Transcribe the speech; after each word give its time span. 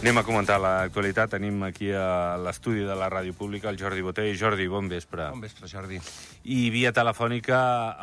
Anem 0.00 0.16
a 0.16 0.22
comentar 0.24 0.56
l'actualitat. 0.56 1.34
Tenim 1.34 1.60
aquí 1.66 1.90
a 1.92 2.38
l'estudi 2.40 2.86
de 2.88 2.94
la 2.96 3.10
Ràdio 3.12 3.34
Pública 3.36 3.68
el 3.68 3.76
Jordi 3.76 4.00
Botell. 4.00 4.32
Jordi, 4.38 4.64
bon 4.72 4.88
vespre. 4.88 5.26
Bon 5.34 5.42
vespre, 5.44 5.68
Jordi. 5.68 5.98
I 6.48 6.60
via 6.72 6.92
telefònica 6.96 7.58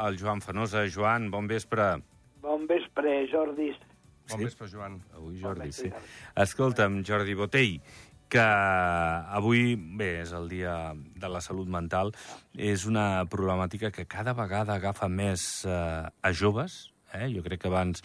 el 0.06 0.20
Joan 0.22 0.44
Fenosa. 0.46 0.84
Joan, 0.94 1.32
bon 1.34 1.50
vespre. 1.50 1.96
Bon 2.44 2.68
vespre, 2.70 3.24
Jordi. 3.32 3.72
Bon 4.30 4.38
Sí? 4.38 4.44
vespre, 4.46 4.68
Joan. 4.70 5.00
Avui 5.16 5.40
Jordi, 5.42 5.72
vespre, 5.72 5.88
sí. 5.88 5.90
Jordi. 5.90 6.12
Escolta'm, 6.44 7.00
Jordi 7.04 7.34
Botell, 7.34 7.80
que 8.30 8.44
avui, 8.46 9.76
bé, 9.76 10.22
és 10.22 10.34
el 10.38 10.50
dia 10.50 10.94
de 10.94 11.30
la 11.32 11.42
salut 11.42 11.68
mental, 11.68 12.12
és 12.54 12.86
una 12.86 13.26
problemàtica 13.26 13.90
que 13.90 14.06
cada 14.06 14.34
vegada 14.38 14.76
agafa 14.76 15.08
més 15.10 15.66
eh, 15.66 16.06
a 16.22 16.32
joves, 16.34 16.92
eh? 17.14 17.28
jo 17.34 17.44
crec 17.46 17.62
que 17.64 17.72
abans 17.72 18.04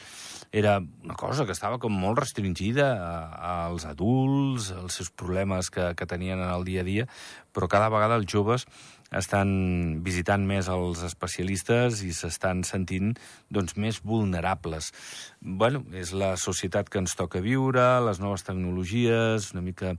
era 0.52 0.78
una 0.80 1.16
cosa 1.18 1.46
que 1.46 1.54
estava 1.56 1.78
com 1.82 1.94
molt 1.94 2.20
restringida 2.22 2.88
als 3.34 3.86
adults, 3.88 4.70
als 4.76 5.00
seus 5.00 5.10
problemes 5.10 5.70
que, 5.70 5.92
que 5.98 6.08
tenien 6.08 6.40
en 6.40 6.50
el 6.50 6.66
dia 6.68 6.82
a 6.82 6.88
dia, 6.88 7.06
però 7.52 7.68
cada 7.68 7.90
vegada 7.92 8.18
els 8.20 8.30
joves 8.30 8.66
estan 9.12 10.00
visitant 10.04 10.44
més 10.48 10.70
els 10.72 11.02
especialistes 11.04 12.00
i 12.06 12.12
s'estan 12.16 12.62
sentint 12.64 13.12
doncs, 13.52 13.76
més 13.76 14.00
vulnerables. 14.02 14.92
bueno, 15.40 15.84
és 15.92 16.12
la 16.12 16.36
societat 16.36 16.88
que 16.88 16.98
ens 16.98 17.14
toca 17.14 17.40
viure, 17.40 18.00
les 18.06 18.20
noves 18.20 18.44
tecnologies, 18.44 19.52
una 19.52 19.62
mica... 19.62 19.96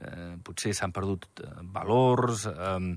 Eh, 0.00 0.36
potser 0.46 0.70
s'han 0.72 0.92
perdut 0.94 1.26
eh, 1.42 1.48
valors, 1.74 2.44
eh, 2.46 2.94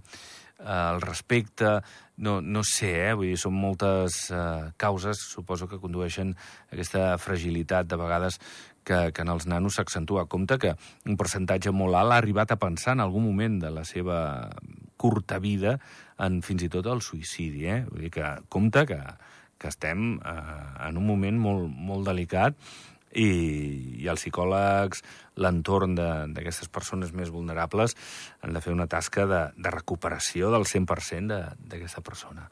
el 0.64 1.02
respecte, 1.02 1.80
no, 2.18 2.40
no 2.42 2.64
sé, 2.64 2.92
eh? 3.10 3.14
Vull 3.18 3.34
dir, 3.34 3.40
són 3.42 3.56
moltes 3.58 4.28
eh, 4.32 4.72
causes, 4.78 5.22
suposo 5.34 5.68
que 5.68 5.82
condueixen 5.82 6.36
aquesta 6.72 7.18
fragilitat 7.22 7.90
de 7.90 8.00
vegades 8.00 8.40
que, 8.84 9.12
que 9.16 9.26
en 9.26 9.32
els 9.34 9.48
nanos 9.50 9.80
s'accentua. 9.80 10.28
Compte 10.32 10.60
que 10.62 10.76
un 11.10 11.20
percentatge 11.20 11.74
molt 11.76 11.98
alt 12.00 12.14
ha 12.14 12.22
arribat 12.22 12.54
a 12.54 12.60
pensar 12.62 12.96
en 12.98 13.04
algun 13.04 13.26
moment 13.26 13.60
de 13.64 13.74
la 13.74 13.86
seva 13.88 14.18
curta 14.98 15.40
vida 15.44 15.78
en 16.24 16.42
fins 16.46 16.64
i 16.64 16.72
tot 16.72 16.88
el 16.92 17.02
suïcidi, 17.04 17.68
eh? 17.68 17.84
Vull 17.90 18.08
dir 18.08 18.14
que 18.20 18.34
compte 18.54 18.86
que, 18.90 19.02
que 19.60 19.72
estem 19.72 20.18
eh, 20.20 20.64
en 20.88 21.00
un 21.02 21.08
moment 21.08 21.40
molt, 21.50 21.68
molt 21.68 22.08
delicat 22.12 22.60
i, 23.16 24.02
i 24.04 24.08
els 24.10 24.22
psicòlegs, 24.24 25.04
l'entorn 25.36 25.96
de- 25.96 26.28
d'aquestes 26.34 26.70
persones 26.70 27.14
més 27.14 27.30
vulnerables 27.34 27.96
han 28.42 28.54
de 28.54 28.62
fer 28.62 28.74
una 28.74 28.88
tasca 28.88 29.26
de, 29.30 29.42
de 29.58 29.72
recuperació 29.74 30.52
del 30.54 30.66
100% 30.66 31.28
de- 31.28 31.56
d'aquesta 31.70 32.02
persona. 32.02 32.50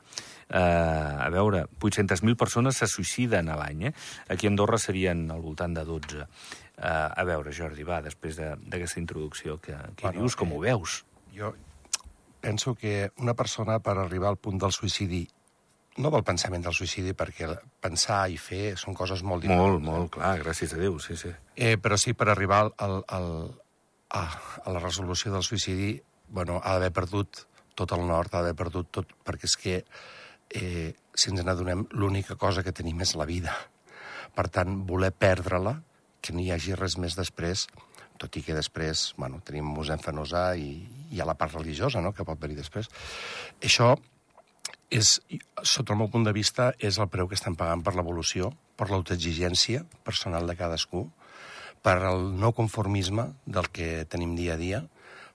Eh, 0.49 0.57
a 0.59 1.29
veure, 1.31 1.65
800.000 1.79 2.35
persones 2.35 2.77
se 2.77 2.87
suïciden 2.87 3.49
a 3.49 3.55
l'any, 3.55 3.85
eh? 3.89 3.93
Aquí 4.29 4.47
a 4.47 4.49
Andorra 4.51 4.77
serien 4.77 5.29
al 5.31 5.41
voltant 5.41 5.73
de 5.77 5.85
12. 5.85 6.21
Eh, 6.21 6.27
a 6.83 7.23
veure, 7.23 7.53
Jordi, 7.53 7.83
va, 7.87 8.01
després 8.01 8.35
de- 8.37 8.55
d'aquesta 8.65 8.99
introducció, 8.99 9.59
que, 9.61 9.73
que 9.95 10.03
Bueno, 10.07 10.21
dius, 10.21 10.35
com 10.35 10.51
ho 10.53 10.59
veus? 10.59 11.05
Jo 11.35 11.53
penso 12.41 12.73
que 12.73 13.11
una 13.17 13.35
persona, 13.35 13.79
per 13.79 13.97
arribar 14.01 14.29
al 14.29 14.37
punt 14.41 14.57
del 14.59 14.71
suïcidi, 14.73 15.27
no 15.99 16.11
del 16.13 16.23
pensament 16.23 16.63
del 16.63 16.75
suïcidi, 16.75 17.13
perquè 17.17 17.49
pensar 17.83 18.23
i 18.31 18.37
fer 18.39 18.77
són 18.79 18.95
coses 18.95 19.23
molt 19.27 19.43
diferents. 19.43 19.63
Molt, 19.63 19.83
molt, 19.83 20.11
clar, 20.15 20.37
gràcies 20.43 20.75
a 20.75 20.79
Déu, 20.79 20.97
sí, 21.03 21.17
sí. 21.19 21.33
Eh, 21.55 21.75
però 21.81 21.97
sí, 21.99 22.13
per 22.15 22.29
arribar 22.31 22.61
al, 22.63 22.71
al, 22.85 22.97
al, 23.17 23.29
a, 24.15 24.23
a 24.63 24.75
la 24.75 24.83
resolució 24.83 25.33
del 25.33 25.43
suïcidi, 25.43 25.93
bueno, 26.31 26.61
ha 26.63 26.77
d'haver 26.77 26.93
perdut 26.95 27.43
tot 27.75 27.91
el 27.97 28.05
nord, 28.07 28.31
ha 28.31 28.43
d'haver 28.43 28.57
perdut 28.63 28.91
tot, 28.99 29.13
perquè 29.27 29.49
és 29.49 29.57
que, 29.59 29.77
eh, 30.55 30.89
si 31.15 31.31
ens 31.31 31.43
n'adonem, 31.43 31.85
l'única 31.91 32.37
cosa 32.39 32.63
que 32.63 32.75
tenim 32.75 33.01
és 33.03 33.15
la 33.19 33.27
vida. 33.27 33.55
Per 34.35 34.47
tant, 34.47 34.85
voler 34.87 35.11
perdre-la, 35.11 35.81
que 36.21 36.31
no 36.35 36.43
hi 36.43 36.51
hagi 36.53 36.77
res 36.77 36.95
més 37.01 37.17
després, 37.17 37.65
tot 38.21 38.37
i 38.37 38.43
que 38.45 38.55
després, 38.55 39.09
bueno, 39.17 39.41
tenim 39.43 39.65
Mosem 39.65 39.99
Fenosa 39.99 40.51
i 40.55 40.85
hi 41.11 41.19
ha 41.19 41.27
la 41.27 41.35
part 41.35 41.57
religiosa, 41.57 42.03
no?, 42.05 42.13
que 42.13 42.23
pot 42.27 42.39
venir 42.39 42.59
després. 42.59 42.87
Això 43.65 43.95
és, 44.91 45.15
sota 45.63 45.95
el 45.95 46.01
meu 46.03 46.11
punt 46.11 46.27
de 46.27 46.35
vista, 46.35 46.71
és 46.77 46.99
el 46.99 47.09
preu 47.09 47.29
que 47.31 47.37
estem 47.39 47.55
pagant 47.57 47.81
per 47.83 47.95
l'evolució, 47.95 48.51
per 48.75 48.89
l'autoexigència 48.91 49.85
personal 50.05 50.49
de 50.49 50.57
cadascú, 50.59 51.05
per 51.81 51.97
el 52.11 52.27
no 52.37 52.51
conformisme 52.53 53.31
del 53.45 53.71
que 53.73 54.03
tenim 54.11 54.35
dia 54.37 54.57
a 54.57 54.59
dia, 54.59 54.81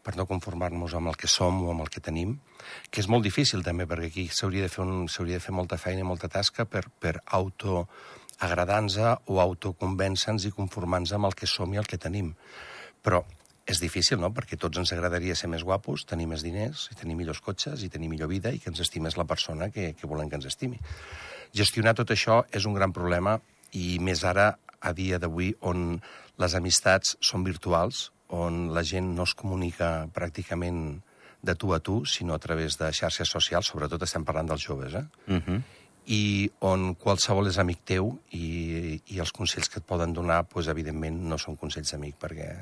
per 0.06 0.14
no 0.14 0.28
conformar-nos 0.30 0.94
amb 0.94 1.10
el 1.10 1.16
que 1.18 1.26
som 1.26 1.64
o 1.64 1.72
amb 1.72 1.82
el 1.82 1.90
que 1.90 2.04
tenim, 2.04 2.36
que 2.90 3.02
és 3.02 3.08
molt 3.10 3.24
difícil 3.26 3.64
també, 3.66 3.88
perquè 3.90 4.12
aquí 4.12 4.28
s'hauria 4.30 4.68
de, 4.68 4.70
fer 4.70 4.84
un, 4.84 5.08
de 5.08 5.40
fer 5.42 5.54
molta 5.56 5.80
feina 5.82 6.04
i 6.04 6.06
molta 6.06 6.30
tasca 6.30 6.68
per, 6.70 6.84
per 7.02 7.16
autoagradar-nos 7.40 9.00
o 9.26 9.40
autoconvèncer-nos 9.42 10.46
i 10.46 10.54
conformar-nos 10.54 11.16
amb 11.16 11.26
el 11.26 11.34
que 11.34 11.50
som 11.50 11.74
i 11.74 11.82
el 11.82 11.90
que 11.90 11.98
tenim. 11.98 12.36
Però 13.02 13.24
és 13.66 13.80
difícil, 13.82 14.20
no?, 14.22 14.30
perquè 14.30 14.56
tots 14.60 14.78
ens 14.78 14.92
agradaria 14.94 15.34
ser 15.34 15.50
més 15.50 15.64
guapos, 15.66 16.04
tenir 16.06 16.28
més 16.30 16.44
diners, 16.46 16.86
i 16.92 16.98
tenir 16.98 17.16
millors 17.18 17.42
cotxes, 17.42 17.82
i 17.82 17.90
tenir 17.90 18.08
millor 18.08 18.30
vida, 18.30 18.52
i 18.54 18.60
que 18.62 18.70
ens 18.70 18.80
estimés 18.84 19.18
la 19.18 19.26
persona 19.26 19.70
que, 19.74 19.90
que 19.98 20.06
volem 20.06 20.30
que 20.30 20.38
ens 20.38 20.46
estimi. 20.46 20.78
Gestionar 21.56 21.96
tot 21.98 22.12
això 22.14 22.44
és 22.54 22.68
un 22.70 22.76
gran 22.78 22.94
problema, 22.94 23.40
i 23.74 23.98
més 23.98 24.22
ara, 24.24 24.52
a 24.80 24.92
dia 24.94 25.18
d'avui, 25.18 25.50
on 25.66 25.98
les 26.38 26.54
amistats 26.54 27.16
són 27.24 27.42
virtuals, 27.46 28.10
on 28.30 28.68
la 28.74 28.84
gent 28.86 29.14
no 29.16 29.26
es 29.26 29.34
comunica 29.34 30.06
pràcticament 30.14 31.00
de 31.42 31.54
tu 31.58 31.72
a 31.74 31.80
tu, 31.80 32.04
sinó 32.06 32.34
a 32.34 32.42
través 32.42 32.78
de 32.78 32.92
xarxes 32.92 33.30
socials, 33.30 33.72
sobretot 33.72 34.02
estem 34.02 34.24
parlant 34.26 34.46
dels 34.50 34.62
joves, 34.62 34.94
eh? 34.94 35.04
Uh 35.26 35.42
-huh. 35.42 35.62
i 36.06 36.50
on 36.60 36.94
qualsevol 36.94 37.48
és 37.48 37.58
amic 37.58 37.80
teu 37.84 38.20
i, 38.30 39.02
i 39.06 39.18
els 39.18 39.32
consells 39.32 39.68
que 39.68 39.80
et 39.80 39.84
poden 39.84 40.12
donar, 40.12 40.46
doncs, 40.46 40.68
evidentment, 40.68 41.18
no 41.28 41.36
són 41.36 41.56
consells 41.56 41.90
d'amic, 41.90 42.14
perquè 42.20 42.54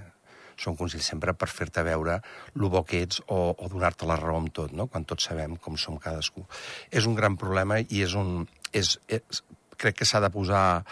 són 0.60 0.76
consells 0.78 1.08
sempre 1.10 1.34
per 1.38 1.48
fer-te 1.52 1.84
veure 1.86 2.18
lo 2.60 2.70
bo 2.72 2.84
que 2.88 3.02
ets 3.06 3.22
o, 3.26 3.54
o 3.54 3.70
donar-te 3.72 4.08
la 4.08 4.18
raó 4.20 4.38
amb 4.40 4.52
tot, 4.54 4.72
no? 4.72 4.86
quan 4.86 5.06
tots 5.08 5.30
sabem 5.30 5.56
com 5.56 5.78
som 5.80 5.98
cadascú. 6.02 6.44
És 6.90 7.08
un 7.10 7.16
gran 7.18 7.38
problema 7.40 7.80
i 7.82 8.04
és 8.04 8.14
un... 8.18 8.46
És, 8.74 8.96
és, 9.08 9.42
crec 9.78 10.00
que 10.00 10.06
s'ha 10.06 10.20
de 10.22 10.30
posar 10.34 10.84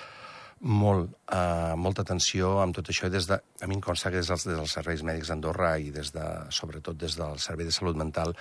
molt, 0.63 1.11
eh, 1.33 1.75
molta 1.77 2.03
atenció 2.03 2.57
amb 2.63 2.75
tot 2.77 2.89
això 2.91 3.11
des 3.11 3.27
de, 3.31 3.39
a 3.39 3.67
mi 3.67 3.79
em 3.79 3.83
consta 3.83 4.11
que 4.11 4.21
des 4.21 4.31
dels, 4.31 4.47
des 4.47 4.59
dels 4.59 4.75
serveis 4.79 5.03
mèdics 5.03 5.31
d'Andorra 5.31 5.77
i 5.79 5.91
des 5.95 6.13
de, 6.15 6.27
sobretot 6.51 6.99
des 6.99 7.17
del 7.19 7.39
Servei 7.43 7.67
de 7.67 7.75
Salut 7.75 7.99
Mental 7.99 8.35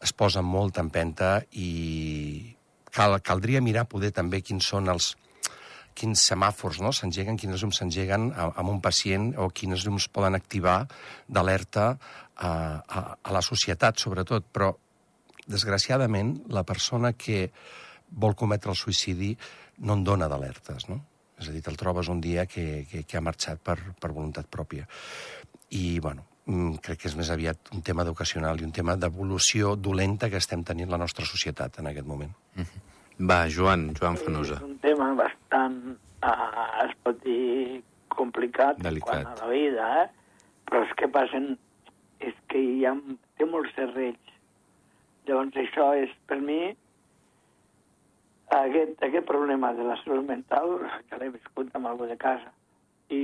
es 0.00 0.12
posa 0.16 0.40
molta 0.42 0.80
empenta 0.80 1.42
i 1.52 2.54
cal, 2.92 3.18
caldria 3.20 3.60
mirar 3.60 3.88
poder 3.88 4.12
també 4.16 4.40
quins 4.40 4.66
són 4.72 4.88
els 4.88 5.14
quins 5.94 6.22
semàfors 6.30 6.80
no? 6.84 6.92
s'engeguen, 6.94 7.38
quines 7.40 7.62
llums 7.62 7.80
s'engeguen 7.80 8.30
amb 8.36 8.68
un 8.70 8.80
pacient 8.84 9.32
o 9.38 9.50
quines 9.54 9.84
llums 9.86 10.08
poden 10.12 10.38
activar 10.38 10.84
d'alerta 11.28 11.90
a, 11.90 12.50
a, 12.50 13.02
a 13.22 13.34
la 13.34 13.42
societat, 13.44 14.00
sobretot. 14.00 14.46
Però, 14.52 14.72
desgraciadament, 15.50 16.36
la 16.54 16.64
persona 16.64 17.12
que 17.12 17.48
vol 18.10 18.36
cometre 18.38 18.72
el 18.72 18.78
suïcidi 18.78 19.34
no 19.86 19.96
en 19.96 20.04
dona 20.04 20.28
d'alertes, 20.30 20.88
no? 20.90 21.00
És 21.40 21.48
a 21.48 21.54
dir, 21.54 21.62
te'l 21.64 21.78
trobes 21.80 22.10
un 22.12 22.20
dia 22.20 22.44
que, 22.46 22.84
que, 22.90 23.04
que 23.08 23.16
ha 23.16 23.24
marxat 23.24 23.62
per, 23.64 23.78
per 24.00 24.10
voluntat 24.12 24.50
pròpia. 24.52 24.84
I, 25.72 25.98
bueno, 26.04 26.26
mm, 26.44 26.82
crec 26.84 27.00
que 27.00 27.08
és 27.08 27.16
més 27.16 27.30
aviat 27.32 27.72
un 27.76 27.84
tema 27.86 28.04
educacional 28.04 28.60
i 28.60 28.66
un 28.66 28.74
tema 28.76 28.96
d'evolució 29.00 29.74
dolenta 29.76 30.28
que 30.28 30.40
estem 30.40 30.64
tenint 30.68 30.92
la 30.92 31.00
nostra 31.00 31.24
societat 31.24 31.80
en 31.80 31.88
aquest 31.92 32.08
moment. 32.08 32.34
Va, 33.20 33.44
Joan, 33.52 33.90
Joan 33.96 34.16
Fenosa. 34.16 34.56
És 34.56 34.64
un 34.64 34.76
tema 34.80 35.10
bastant, 35.16 35.76
uh, 36.24 36.68
es 36.84 36.88
pot 37.04 37.22
dir, 37.24 37.82
complicat 38.14 38.80
Delicat. 38.82 39.24
quant 39.24 39.26
a 39.30 39.34
la 39.40 39.50
vida, 39.52 39.88
eh? 40.02 40.06
Però 40.68 40.82
és 40.86 40.92
que 40.98 41.08
passen, 41.08 41.52
és 42.20 42.36
que 42.52 42.60
hi 42.60 42.84
ha, 42.86 42.94
té 43.38 43.46
molts 43.48 43.74
serrells. 43.78 44.36
Llavors 45.28 45.58
això 45.62 45.90
és, 45.98 46.12
per 46.26 46.40
mi, 46.42 46.60
aquest, 48.56 48.96
aquest 49.06 49.26
problema 49.26 49.72
de 49.78 49.86
la 49.86 49.96
salut 50.02 50.26
mental, 50.26 50.78
que 51.08 51.20
l'he 51.20 51.30
viscut 51.36 51.70
amb 51.74 51.90
algú 51.90 52.08
de 52.10 52.18
casa, 52.18 52.50
i 53.10 53.22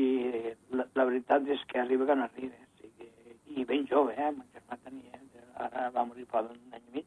la, 0.74 0.86
la 0.98 1.06
veritat 1.08 1.46
és 1.50 1.62
que 1.70 1.80
arriba 1.82 2.06
que 2.06 2.16
no 2.18 2.26
arriba. 2.26 2.54
O 2.62 2.80
sigui, 2.80 3.10
I 3.56 3.64
ben 3.64 3.86
jove, 3.90 4.14
eh? 4.14 4.30
Mon 4.34 4.46
germà 4.54 4.78
tenia, 4.84 5.22
ara 5.66 5.90
va 5.94 6.04
morir 6.04 6.26
fa 6.30 6.42
un 6.44 6.58
any 6.76 6.82
i 6.82 6.98
mig, 6.98 7.06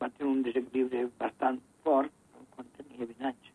va 0.00 0.10
tenir 0.14 0.30
un 0.32 0.42
desequilibri 0.46 1.06
bastant 1.20 1.60
fort 1.84 2.12
quan 2.54 2.68
tenia 2.78 3.04
20 3.04 3.30
anys. 3.30 3.52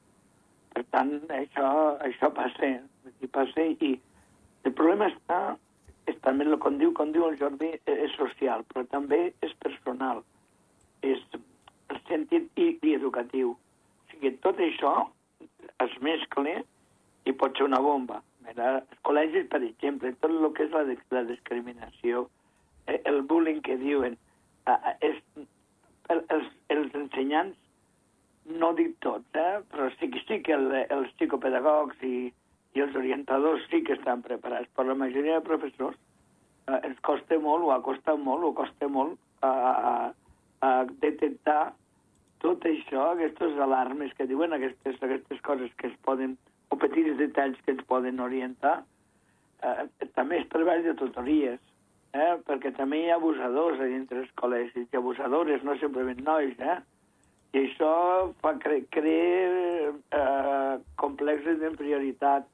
Per 0.71 0.79
tant, 0.93 1.13
això, 1.35 1.67
això 2.05 2.29
passa, 2.35 2.71
dir, 3.19 3.29
passa 3.33 3.65
i 3.71 3.93
el 4.67 4.73
problema 4.77 5.07
està, 5.09 5.39
és 6.09 6.17
també 6.25 6.45
com 6.63 6.77
diu, 6.81 6.91
com 6.97 7.13
diu 7.13 7.27
el 7.27 7.37
Jordi, 7.39 7.71
eh, 7.85 7.97
és 8.05 8.13
social, 8.17 8.65
però 8.71 8.83
també 8.91 9.21
és 9.45 9.53
personal, 9.63 10.23
és 11.01 11.21
el 11.33 12.01
sentit 12.09 12.49
i, 12.59 12.67
i 12.81 12.95
educatiu. 12.97 13.55
O 13.55 14.11
sigui, 14.11 14.33
tot 14.45 14.59
això 14.61 14.93
es 15.85 15.95
mescla 16.05 16.59
i 17.25 17.33
pot 17.33 17.57
ser 17.57 17.67
una 17.69 17.81
bomba. 17.81 18.21
Mira, 18.45 18.75
els 18.81 19.01
col·legis, 19.07 19.47
per 19.49 19.61
exemple, 19.65 20.13
tot 20.21 20.33
el 20.33 20.53
que 20.57 20.67
és 20.67 20.75
la, 20.75 20.83
la 21.17 21.23
discriminació, 21.29 22.27
eh, 22.87 22.99
el 23.09 23.21
bullying 23.29 23.61
que 23.65 23.77
diuen, 23.81 24.17
eh, 24.69 24.95
és, 25.09 25.19
el, 26.13 26.23
els, 26.35 26.47
els 26.73 26.95
ensenyants 26.97 27.57
no 28.59 28.71
dic 28.77 28.95
tots, 29.03 29.27
eh? 29.37 29.59
però 29.71 29.89
sí, 29.97 30.11
sí 30.27 30.39
que 30.45 30.53
el, 30.55 30.69
els 30.83 31.11
psicopedagogs 31.17 32.01
i, 32.07 32.31
i 32.75 32.83
els 32.83 32.95
orientadors 32.95 33.67
sí 33.71 33.81
que 33.87 33.97
estan 33.97 34.23
preparats, 34.25 34.69
però 34.75 34.91
la 34.91 34.99
majoria 35.03 35.39
de 35.39 35.47
professors 35.47 35.97
eh, 36.67 36.79
ens 36.79 36.99
costa 37.07 37.39
molt, 37.39 37.67
o 37.67 37.73
ha 37.75 37.81
costat 37.85 38.19
molt, 38.19 38.47
o 38.47 38.53
costa 38.57 38.89
molt 38.91 39.17
a, 39.45 39.51
a, 39.51 39.93
a 40.67 40.71
detectar 41.03 41.73
tot 42.41 42.63
això, 42.65 43.11
aquestes 43.11 43.57
alarmes 43.61 44.13
que 44.17 44.25
diuen, 44.29 44.53
aquestes, 44.55 44.97
aquestes 44.97 45.41
coses 45.45 45.73
que 45.77 45.91
es 45.91 45.97
poden, 46.07 46.37
o 46.73 46.77
petits 46.81 47.17
detalls 47.19 47.59
que 47.65 47.75
ens 47.75 47.83
poden 47.89 48.21
orientar. 48.23 48.79
Eh, 49.61 50.07
també 50.17 50.41
es 50.41 50.47
treball 50.49 50.81
de 50.85 50.95
tutories, 50.97 51.59
eh? 52.17 52.31
perquè 52.47 52.73
també 52.77 53.03
hi 53.03 53.11
ha 53.11 53.19
abusadors 53.19 53.79
a 53.79 53.89
dintre 53.91 54.23
dels 54.23 54.33
col·legis, 54.41 54.87
i 54.89 54.97
abusadores, 54.97 55.61
no 55.67 55.77
simplement 55.77 56.23
nois, 56.25 56.57
eh? 56.57 56.79
I 57.51 57.65
això 57.65 57.91
fa 58.39 58.53
cre 58.63 58.77
crear 58.95 59.91
eh, 59.91 60.75
complexes 61.01 61.57
d'inferioritat 61.59 62.45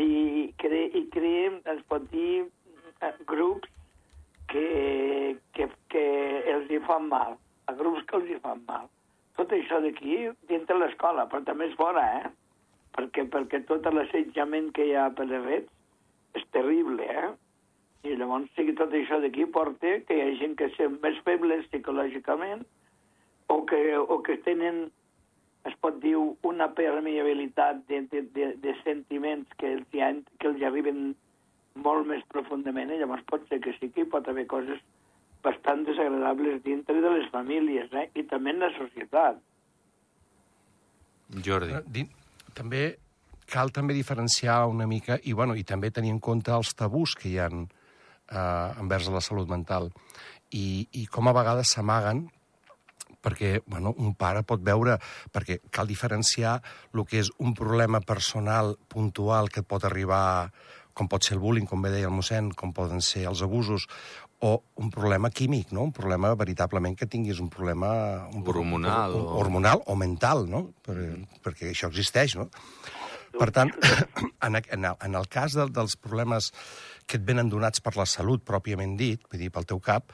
i, 0.00 0.52
cre 0.62 0.84
i 0.96 1.02
creem, 1.12 1.58
es 1.68 1.82
pot 1.90 2.06
dir, 2.12 2.46
eh, 3.04 3.10
grups 3.28 3.68
que, 4.48 5.36
que, 5.52 5.68
que 5.92 6.04
els 6.54 6.72
hi 6.72 6.80
fan 6.86 7.10
mal, 7.10 7.36
a 7.68 7.74
grups 7.76 8.06
que 8.08 8.16
els 8.16 8.30
hi 8.32 8.38
fan 8.44 8.64
mal. 8.68 8.88
Tot 9.36 9.52
això 9.52 9.80
d'aquí, 9.84 10.16
dintre 10.48 10.78
l'escola, 10.78 11.26
però 11.28 11.42
també 11.44 11.68
és 11.68 11.76
fora, 11.76 12.04
eh? 12.20 12.32
Perquè, 12.96 13.26
perquè 13.28 13.60
tot 13.68 13.84
l'assetjament 13.92 14.70
que 14.72 14.86
hi 14.88 14.94
ha 14.96 15.08
per 15.18 15.26
les 15.28 15.42
reds 15.44 16.38
és 16.38 16.46
terrible, 16.54 17.04
eh? 17.04 17.32
I 18.08 18.16
llavors 18.20 18.48
sí 18.54 18.64
que 18.68 18.76
tot 18.78 18.94
això 18.96 19.18
d'aquí 19.20 19.44
porta 19.52 19.98
que 20.08 20.16
hi 20.16 20.22
ha 20.22 20.32
gent 20.40 20.56
que 20.56 20.70
són 20.78 20.96
més 21.04 21.20
febles 21.28 21.68
psicològicament 21.72 22.64
o 23.48 23.64
que, 23.66 23.96
o 23.98 24.22
que 24.22 24.36
tenen, 24.44 24.90
es 25.64 25.74
pot 25.80 26.00
dir, 26.02 26.14
una 26.44 26.70
permeabilitat 26.76 27.84
de, 27.88 28.02
de, 28.12 28.22
de, 28.36 28.48
de 28.60 28.74
sentiments 28.84 29.48
que 29.58 29.72
els, 29.78 29.86
hi 29.92 30.02
ha, 30.04 30.10
que 30.40 30.48
els 30.50 30.62
arriben 30.68 31.14
molt 31.74 32.06
més 32.06 32.22
profundament, 32.30 32.92
i 32.94 32.98
llavors 33.00 33.24
pot 33.26 33.46
ser 33.48 33.60
que 33.64 33.72
sí 33.80 33.88
que 33.90 34.04
hi 34.04 34.10
pot 34.10 34.28
haver 34.30 34.46
coses 34.46 34.78
bastant 35.44 35.82
desagradables 35.84 36.62
dintre 36.64 37.00
de 37.02 37.10
les 37.18 37.26
famílies, 37.32 37.90
eh? 37.92 38.06
i 38.14 38.22
també 38.30 38.54
en 38.54 38.62
la 38.64 38.70
societat. 38.78 39.40
Jordi. 41.44 41.72
Eh, 41.72 41.82
Di- 41.86 42.08
També 42.54 42.84
cal 43.50 43.72
també 43.74 43.92
diferenciar 43.96 44.60
una 44.70 44.86
mica 44.86 45.18
i, 45.26 45.32
bueno, 45.34 45.56
i 45.58 45.64
també 45.66 45.90
tenir 45.90 46.12
en 46.14 46.20
compte 46.22 46.52
els 46.54 46.70
tabús 46.78 47.16
que 47.18 47.28
hi 47.28 47.38
ha 47.42 47.48
eh, 47.50 48.80
envers 48.80 49.08
la 49.10 49.20
salut 49.20 49.48
mental 49.50 49.90
i, 50.54 50.86
i 50.92 51.02
com 51.10 51.26
a 51.28 51.34
vegades 51.34 51.72
s'amaguen 51.74 52.28
perquè 53.24 53.56
bueno, 53.66 53.94
un 53.96 54.12
pare 54.20 54.44
pot 54.44 54.60
veure, 54.64 54.98
perquè 55.32 55.58
cal 55.72 55.88
diferenciar 55.88 56.58
el 56.92 57.06
que 57.08 57.22
és 57.24 57.32
un 57.40 57.56
problema 57.56 58.02
personal 58.04 58.76
puntual 58.92 59.48
que 59.48 59.64
pot 59.64 59.84
arribar, 59.88 60.52
com 60.94 61.08
pot 61.10 61.24
ser 61.26 61.38
el 61.38 61.42
bullying, 61.42 61.64
com 61.66 61.82
bé 61.82 61.90
deia 61.90 62.06
el 62.10 62.14
mossèn, 62.14 62.52
com 62.54 62.70
poden 62.76 63.00
ser 63.02 63.24
els 63.30 63.40
abusos, 63.42 63.88
o 64.44 64.58
un 64.76 64.90
problema 64.92 65.30
químic, 65.32 65.70
no? 65.72 65.86
un 65.88 65.92
problema 65.96 66.34
veritablement 66.36 66.98
que 67.00 67.08
tinguis 67.08 67.40
un 67.40 67.48
problema... 67.48 68.28
Un, 68.34 68.44
Hormonal 68.44 69.14
un, 69.16 69.22
o- 69.24 69.38
hormonal 69.40 69.80
o 69.88 69.96
mental, 69.96 70.44
no? 70.50 70.66
Per, 70.84 70.96
perquè 71.42 71.70
això 71.72 71.88
existeix, 71.88 72.36
no? 72.36 72.50
Per 73.34 73.48
tant, 73.54 73.72
en, 74.46 74.58
en, 74.60 74.84
el, 74.84 74.98
en 75.00 75.16
el 75.18 75.28
cas 75.32 75.56
de, 75.56 75.64
dels 75.72 75.96
problemes 75.96 76.50
que 77.08 77.16
et 77.18 77.24
venen 77.26 77.48
donats 77.50 77.80
per 77.82 77.94
la 77.96 78.06
salut 78.06 78.44
pròpiament 78.46 78.98
dit, 79.00 79.22
vull 79.32 79.40
dir, 79.40 79.50
pel 79.54 79.66
teu 79.70 79.80
cap, 79.82 80.12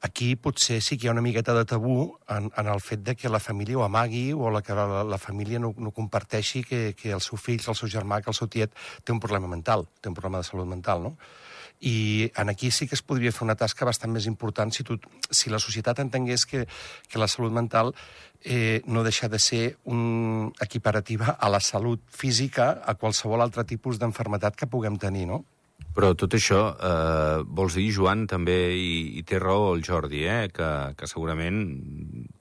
aquí 0.00 0.34
potser 0.36 0.80
sí 0.80 0.96
que 0.96 1.06
hi 1.06 1.10
ha 1.10 1.12
una 1.12 1.24
miqueta 1.24 1.52
de 1.54 1.66
tabú 1.68 2.16
en, 2.28 2.48
en 2.56 2.66
el 2.72 2.80
fet 2.80 3.02
de 3.04 3.14
que 3.16 3.28
la 3.28 3.40
família 3.40 3.78
ho 3.78 3.84
amagui 3.84 4.32
o 4.32 4.50
la, 4.50 4.62
que 4.62 4.74
la, 4.74 5.04
la 5.04 5.18
família 5.18 5.60
no, 5.60 5.74
no 5.76 5.92
comparteixi 5.92 6.64
que, 6.64 6.80
que 6.96 7.12
el 7.12 7.20
seu 7.20 7.36
fill, 7.36 7.60
el 7.60 7.76
seu 7.76 7.90
germà, 7.92 8.22
que 8.24 8.32
el 8.32 8.38
seu 8.38 8.48
tiet 8.48 8.72
té 9.04 9.12
un 9.12 9.20
problema 9.20 9.50
mental, 9.50 9.84
té 10.00 10.08
un 10.08 10.16
problema 10.16 10.40
de 10.40 10.48
salut 10.48 10.68
mental, 10.68 11.04
no? 11.04 11.16
I 11.80 12.30
en 12.36 12.50
aquí 12.52 12.68
sí 12.70 12.84
que 12.86 12.96
es 12.96 13.00
podria 13.00 13.32
fer 13.32 13.46
una 13.46 13.56
tasca 13.56 13.86
bastant 13.88 14.12
més 14.12 14.26
important 14.28 14.72
si, 14.72 14.84
tu, 14.84 14.98
si 15.32 15.48
la 15.48 15.60
societat 15.60 16.02
entengués 16.02 16.44
que, 16.44 16.66
que 17.08 17.20
la 17.20 17.28
salut 17.28 17.54
mental 17.56 17.94
eh, 18.44 18.82
no 18.84 19.04
deixa 19.04 19.30
de 19.32 19.38
ser 19.40 19.78
un 19.84 20.52
equiparativa 20.60 21.36
a 21.40 21.48
la 21.48 21.60
salut 21.60 22.04
física 22.08 22.82
a 22.84 22.96
qualsevol 23.00 23.40
altre 23.40 23.64
tipus 23.64 24.00
d'enfermetat 24.00 24.56
que 24.56 24.68
puguem 24.68 25.00
tenir, 25.00 25.26
no? 25.28 25.44
Però 25.94 26.12
tot 26.14 26.36
això, 26.36 26.60
eh, 26.78 27.42
vols 27.44 27.74
dir, 27.74 27.88
Joan, 27.92 28.26
també, 28.30 28.58
i, 28.78 29.18
i 29.18 29.22
té 29.26 29.40
raó 29.42 29.72
el 29.74 29.82
Jordi, 29.82 30.22
eh, 30.22 30.48
que, 30.54 30.68
que 30.96 31.08
segurament 31.10 31.58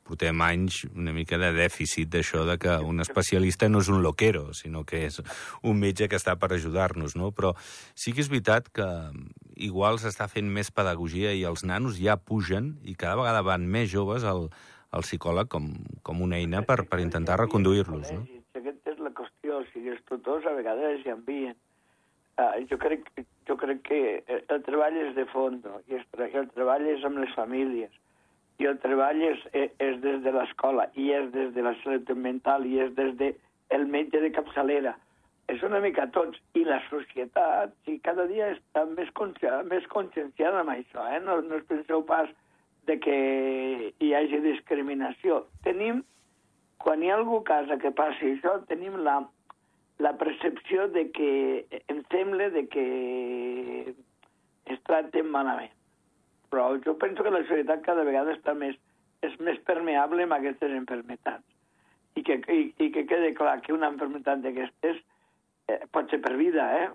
portem 0.09 0.41
anys 0.41 0.83
una 0.89 1.13
mica 1.13 1.37
de 1.41 1.51
dèficit 1.53 2.09
d'això 2.13 2.45
de 2.47 2.57
que 2.61 2.77
un 2.85 3.01
especialista 3.03 3.69
no 3.69 3.81
és 3.83 3.89
un 3.93 4.01
loquero, 4.05 4.49
sinó 4.57 4.83
que 4.85 5.03
és 5.07 5.19
un 5.61 5.77
metge 5.81 6.07
que 6.09 6.17
està 6.17 6.35
per 6.41 6.51
ajudar-nos, 6.55 7.15
no? 7.19 7.29
Però 7.35 7.53
sí 7.93 8.13
que 8.13 8.23
és 8.25 8.31
veritat 8.31 8.69
que 8.73 8.87
igual 9.69 10.01
s'està 10.01 10.29
fent 10.31 10.49
més 10.49 10.71
pedagogia 10.73 11.33
i 11.35 11.45
els 11.45 11.65
nanos 11.65 11.99
ja 12.01 12.17
pugen 12.17 12.75
i 12.83 12.95
cada 12.97 13.19
vegada 13.21 13.45
van 13.45 13.65
més 13.69 13.89
joves 13.91 14.25
al, 14.25 14.47
al 14.91 15.05
psicòleg 15.05 15.49
com, 15.49 15.71
com 16.05 16.21
una 16.25 16.37
eina 16.41 16.63
per, 16.65 16.83
per 16.89 17.01
intentar 17.03 17.37
reconduir-los, 17.41 18.13
no? 18.13 18.25
Aquesta 18.57 18.93
és 18.93 19.01
la 19.03 19.13
qüestió, 19.15 19.61
sigui, 19.73 19.93
els 19.93 20.05
tutors 20.09 20.45
a 20.49 20.55
vegades 20.57 21.05
hi 21.05 21.13
envien. 21.13 21.57
Uh, 22.39 22.61
jo, 22.69 22.77
crec, 22.79 23.09
jo 23.49 23.57
crec 23.59 23.81
que 23.83 23.99
el 24.39 24.61
treball 24.63 24.95
és 24.95 25.09
de 25.17 25.25
fons, 25.27 25.65
i 25.91 25.97
el, 25.97 26.47
treball 26.53 26.85
és 26.87 27.03
amb 27.03 27.19
les 27.19 27.33
famílies, 27.35 27.91
i 28.63 28.67
el 28.69 28.77
treball 28.79 29.19
és, 29.27 29.41
és, 29.51 29.73
és 29.83 29.97
des 30.03 30.21
de 30.23 30.31
l'escola, 30.31 30.85
i 30.95 31.09
és 31.15 31.27
des 31.33 31.51
de 31.55 31.65
la 31.65 31.73
salut 31.81 32.11
mental, 32.15 32.63
i 32.63 32.79
és 32.85 32.93
des 32.95 33.11
de 33.19 33.33
el 33.75 33.85
metge 33.91 34.21
de 34.23 34.31
capçalera. 34.35 34.95
És 35.49 35.63
una 35.65 35.79
mica 35.81 36.05
tots. 36.13 36.37
I 36.57 36.63
la 36.67 36.77
societat, 36.89 37.73
sí, 37.85 37.97
cada 38.05 38.27
dia 38.29 38.51
està 38.53 38.85
més, 38.91 39.09
consci 39.17 39.49
més 39.69 39.87
conscienciada 39.91 40.61
amb 40.61 40.75
això, 40.75 41.05
eh? 41.09 41.19
No, 41.25 41.39
no 41.41 41.57
us 41.57 41.65
penseu 41.69 42.03
pas 42.05 42.29
de 42.89 42.99
que 43.01 43.17
hi 43.99 44.13
hagi 44.15 44.39
discriminació. 44.45 45.43
Tenim 45.65 46.03
quan 46.79 47.03
hi 47.03 47.09
ha 47.09 47.17
algú 47.17 47.41
casa 47.47 47.79
que 47.81 47.91
passi 47.95 48.35
això, 48.35 48.59
tenim 48.69 48.95
la, 49.05 49.19
la 49.99 50.15
percepció 50.17 50.87
de 50.87 51.09
que 51.11 51.65
em 51.91 52.01
sembla 52.11 52.49
de 52.49 52.65
que 52.71 52.85
es 54.71 54.79
tracten 54.87 55.27
malament. 55.31 55.73
Però 56.49 56.71
jo 56.85 56.95
penso 56.97 57.23
que 57.23 57.33
la 57.33 57.43
societat 57.43 57.83
cada 57.85 58.05
vegada 58.07 58.33
està 58.33 58.55
més, 58.57 58.77
és 59.25 59.35
més 59.43 59.59
permeable 59.67 60.25
amb 60.25 60.37
aquestes 60.39 60.71
enfermetats. 60.73 61.43
I 62.15 62.23
que, 62.25 62.39
i, 62.49 62.61
i 62.79 62.89
que 62.95 63.05
quede 63.09 63.35
clar 63.37 63.59
que 63.61 63.75
una 63.75 63.91
enfermetat 63.91 64.41
d'aquestes 64.43 64.97
eh, 65.69 65.81
pot 65.93 66.09
ser 66.09 66.21
per 66.23 66.35
vida, 66.39 66.65
eh? 66.79 66.87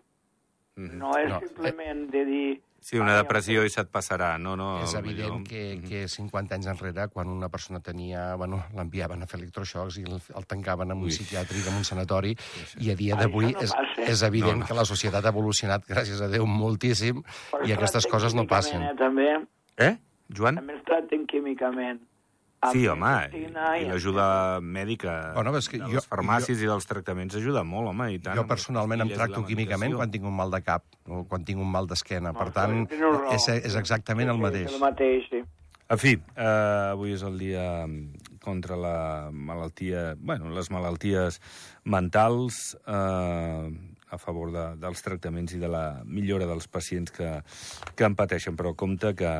Mhm. 0.80 0.98
No 0.98 1.12
és 1.20 1.30
No, 1.30 1.40
simplement 1.44 2.08
de 2.10 2.24
dir... 2.30 2.46
Sí, 2.84 2.98
una 3.00 3.14
"Ai, 3.14 3.22
depressió 3.22 3.62
i 3.64 3.70
se't 3.72 3.88
passarà. 3.88 4.34
No, 4.38 4.52
no, 4.60 4.82
és 4.82 4.92
millor- 4.92 5.06
evident 5.06 5.46
que, 5.48 5.76
Mhm. 5.76 5.88
que 5.88 6.02
50 6.06 6.54
anys 6.54 6.66
enrere, 6.66 7.08
quan 7.08 7.28
una 7.28 7.48
persona 7.48 7.80
tenia... 7.80 8.34
Bueno, 8.36 8.62
l'enviaven 8.76 9.22
a 9.22 9.26
fer 9.26 9.40
electroxocs 9.40 9.96
i 9.98 10.02
el, 10.02 10.20
el 10.36 10.46
tancaven 10.46 10.90
en 10.90 10.98
un 10.98 11.04
Ui. 11.04 11.10
psiquiàtric, 11.10 11.66
en 11.66 11.78
un 11.80 11.84
sanatori, 11.84 12.36
i 12.78 12.90
a 12.90 12.94
dia 12.94 13.16
d'avui 13.16 13.52
no 13.54 13.60
és, 13.60 13.72
passa. 13.72 14.02
és 14.02 14.22
evident 14.22 14.58
No, 14.58 14.60
no. 14.60 14.66
que 14.66 14.74
la 14.74 14.84
societat 14.84 15.24
ha 15.24 15.28
evolucionat, 15.32 15.86
gràcies 15.88 16.20
a 16.20 16.28
Déu, 16.28 16.44
moltíssim, 16.46 17.22
Però 17.50 17.66
i 17.66 17.72
es 17.72 17.78
aquestes 17.78 18.06
coses 18.06 18.34
no 18.34 18.46
passen. 18.46 18.82
Eh, 18.82 18.94
també, 18.98 19.30
Eh, 19.78 19.96
Joan? 20.28 20.56
també 20.56 20.76
es 20.76 20.84
tracten 20.84 21.26
químicament. 21.26 22.02
Sí, 22.72 22.86
home, 22.88 23.12
i, 23.34 23.42
i 23.82 23.84
l'ajuda 23.88 24.60
mèdica 24.60 25.32
Bueno, 25.34 25.52
és 25.58 25.68
que 25.68 25.78
de 25.78 25.84
jo- 25.88 25.98
les 26.00 26.06
farmàcies 26.08 26.62
i 26.62 26.66
dels 26.70 26.86
tractaments 26.86 27.34
ajuda 27.36 27.64
molt, 27.64 27.88
home, 27.92 28.12
i 28.14 28.18
tant. 28.18 28.36
Jo 28.38 28.46
personalment 28.46 29.00
em 29.04 29.10
tracto 29.12 29.44
químicament 29.44 29.94
quan 29.94 30.10
tinc 30.10 30.24
un 30.24 30.34
mal 30.36 30.50
de 30.50 30.62
cap 30.62 30.84
o 31.08 31.24
quan 31.28 31.44
tinc 31.44 31.60
un 31.60 31.70
mal 31.70 31.86
d'esquena. 31.86 32.32
Per 32.32 32.46
No, 32.46 32.52
tant, 32.52 32.86
tens 32.88 33.00
raó. 33.00 33.32
és, 33.34 33.48
és 33.48 33.74
exactament 33.76 34.28
el 34.30 34.36
Sí, 34.36 34.42
mateix. 34.42 34.72
El 34.72 34.80
mateix, 34.80 35.28
sí. 35.30 35.42
En 35.90 35.98
fi, 36.00 36.14
eh, 36.16 36.90
avui 36.92 37.12
és 37.12 37.22
el 37.22 37.36
dia 37.38 37.84
contra 38.40 38.76
la 38.76 39.28
malaltia, 39.32 40.14
bueno, 40.18 40.48
les 40.50 40.70
malalties 40.70 41.40
mentals, 41.84 42.76
eh, 42.86 43.70
a 44.14 44.18
favor 44.18 44.50
de, 44.52 44.64
dels 44.80 45.02
tractaments 45.02 45.52
i 45.54 45.58
de 45.58 45.68
la 45.68 46.02
millora 46.06 46.46
dels 46.46 46.68
pacients 46.68 47.10
que, 47.12 47.42
que 47.96 48.04
en 48.06 48.14
pateixen, 48.14 48.56
però 48.56 48.74
compte 48.78 49.14
que, 49.18 49.30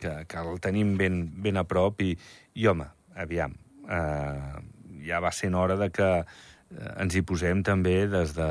que, 0.00 0.14
que 0.28 0.40
el 0.42 0.60
tenim 0.64 0.96
ben, 0.98 1.20
ben 1.44 1.60
a 1.60 1.64
prop 1.68 2.00
i, 2.02 2.14
i 2.58 2.66
home, 2.70 2.86
aviam, 3.20 3.54
eh, 3.88 4.62
ja 5.06 5.20
va 5.22 5.30
sent 5.32 5.54
hora 5.54 5.76
de 5.80 5.90
que 5.94 6.08
eh, 6.20 6.94
ens 7.02 7.14
hi 7.16 7.22
posem 7.26 7.62
també 7.66 8.06
des 8.10 8.34
de 8.36 8.48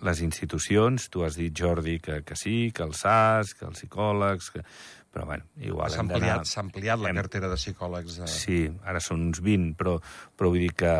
les 0.00 0.22
institucions. 0.24 1.10
Tu 1.12 1.24
has 1.26 1.36
dit, 1.36 1.52
Jordi, 1.52 1.98
que, 2.00 2.22
que 2.24 2.36
sí, 2.38 2.70
que 2.74 2.86
el 2.86 2.94
SAS, 2.96 3.54
que 3.58 3.66
els 3.68 3.78
psicòlegs... 3.82 4.50
Que... 4.54 4.64
Però, 5.10 5.24
bueno, 5.26 5.42
igual 5.58 5.90
S'ha 5.90 6.04
ampliat, 6.04 6.44
s'ha 6.46 6.60
ampliat 6.62 7.00
la 7.02 7.08
hem- 7.10 7.16
cartera 7.18 7.48
de 7.50 7.56
psicòlegs. 7.58 8.20
Eh, 8.22 8.28
Sí, 8.30 8.58
ara 8.86 9.00
són 9.02 9.24
uns 9.26 9.40
20, 9.42 9.72
però, 9.74 9.96
però 10.38 10.52
vull 10.52 10.62
dir 10.62 10.70
que, 10.78 10.92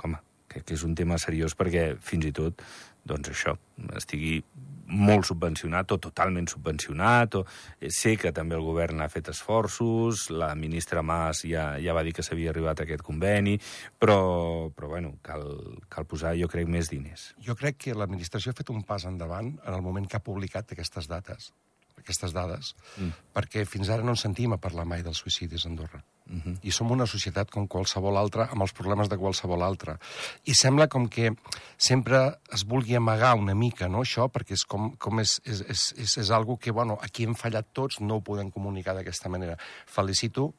home, 0.00 0.16
que, 0.48 0.62
que 0.64 0.72
és 0.78 0.84
un 0.88 0.94
tema 0.96 1.18
seriós 1.20 1.52
perquè 1.58 1.90
fins 2.00 2.24
i 2.24 2.32
tot 2.32 2.64
doncs 3.06 3.28
això, 3.34 3.52
estigui 4.00 4.38
molt 4.86 5.26
subvencionat 5.28 5.92
o 5.92 5.98
totalment 6.02 6.48
subvencionat. 6.50 7.38
O... 7.40 7.44
Eh, 7.80 7.90
sé 7.94 8.16
que 8.20 8.32
també 8.36 8.56
el 8.58 8.64
govern 8.66 9.02
ha 9.02 9.10
fet 9.12 9.30
esforços, 9.32 10.28
la 10.30 10.54
ministra 10.58 11.02
Mas 11.06 11.44
ja, 11.48 11.74
ja 11.82 11.94
va 11.96 12.04
dir 12.06 12.14
que 12.16 12.24
s'havia 12.26 12.50
arribat 12.54 12.80
a 12.80 12.86
aquest 12.86 13.04
conveni, 13.06 13.56
però, 14.00 14.70
però 14.74 14.90
bueno, 14.96 15.16
cal, 15.26 15.46
cal 15.92 16.08
posar, 16.08 16.36
jo 16.40 16.48
crec, 16.52 16.68
més 16.70 16.90
diners. 16.92 17.32
Jo 17.42 17.56
crec 17.58 17.80
que 17.86 17.96
l'administració 17.96 18.52
ha 18.52 18.58
fet 18.58 18.72
un 18.74 18.82
pas 18.86 19.06
endavant 19.08 19.54
en 19.58 19.72
el 19.74 19.84
moment 19.84 20.08
que 20.08 20.18
ha 20.18 20.24
publicat 20.24 20.72
aquestes 20.72 21.10
dates 21.10 21.52
aquestes 21.96 22.30
dades, 22.30 22.74
mm. 23.00 23.30
perquè 23.34 23.64
fins 23.66 23.88
ara 23.90 24.04
no 24.04 24.12
ens 24.14 24.22
sentim 24.22 24.52
a 24.54 24.60
parlar 24.62 24.84
mai 24.86 25.02
dels 25.02 25.24
suïcidis 25.24 25.64
a 25.64 25.70
Andorra. 25.72 26.02
-hmm. 26.26 26.58
I 26.62 26.70
som 26.72 26.90
una 26.90 27.06
societat 27.06 27.50
com 27.50 27.66
qualsevol 27.68 28.16
altra, 28.16 28.48
amb 28.50 28.62
els 28.62 28.72
problemes 28.72 29.08
de 29.08 29.16
qualsevol 29.16 29.62
altra. 29.62 29.98
I 30.44 30.54
sembla 30.54 30.88
com 30.88 31.08
que 31.08 31.32
sempre 31.76 32.38
es 32.52 32.64
vulgui 32.64 32.96
amagar 32.96 33.34
una 33.34 33.54
mica, 33.54 33.88
no?, 33.88 34.00
això, 34.00 34.28
perquè 34.28 34.52
és 34.52 34.64
com, 34.64 34.96
com 34.96 35.20
és, 35.20 35.40
és, 35.44 35.60
és, 35.68 35.94
és, 35.96 36.18
és 36.18 36.30
algo 36.30 36.56
que, 36.56 36.70
bueno, 36.70 36.98
aquí 37.02 37.24
hem 37.24 37.34
fallat 37.34 37.66
tots, 37.72 38.00
no 38.00 38.16
ho 38.16 38.20
podem 38.20 38.50
comunicar 38.50 38.94
d'aquesta 38.94 39.28
manera. 39.28 39.56
Felicito 39.86 40.54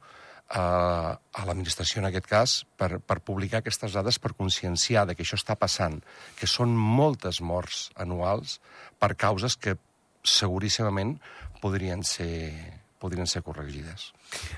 a, 0.50 1.20
a 1.34 1.46
l'administració, 1.46 2.02
en 2.02 2.08
aquest 2.10 2.28
cas, 2.28 2.66
per, 2.78 3.00
per 3.00 3.20
publicar 3.20 3.60
aquestes 3.60 3.94
dades, 3.94 4.20
per 4.20 4.34
conscienciar 4.38 5.06
de 5.08 5.16
que 5.16 5.24
això 5.24 5.36
està 5.36 5.56
passant, 5.60 6.00
que 6.40 6.48
són 6.48 6.76
moltes 6.76 7.42
morts 7.42 7.90
anuals 7.96 8.60
per 9.00 9.16
causes 9.16 9.58
que 9.58 9.78
seguríssimament 10.24 11.18
podrien 11.62 12.04
ser, 12.04 12.77
podrien 13.00 13.28
ser 13.28 13.44
corregides. 13.46 14.12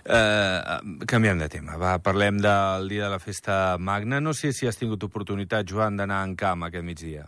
Uh, 0.05 1.03
canviem 1.07 1.39
de 1.39 1.49
tema. 1.51 1.77
Va, 1.81 1.97
parlem 2.03 2.39
del 2.43 2.87
dia 2.91 3.05
de 3.05 3.13
la 3.15 3.19
festa 3.19 3.77
magna. 3.79 4.19
No 4.19 4.33
sé 4.33 4.53
si 4.53 4.67
has 4.67 4.79
tingut 4.79 5.03
oportunitat, 5.03 5.67
Joan, 5.69 5.99
d'anar 5.99 6.23
en 6.27 6.35
camp 6.39 6.67
aquest 6.67 6.85
migdia. 6.85 7.25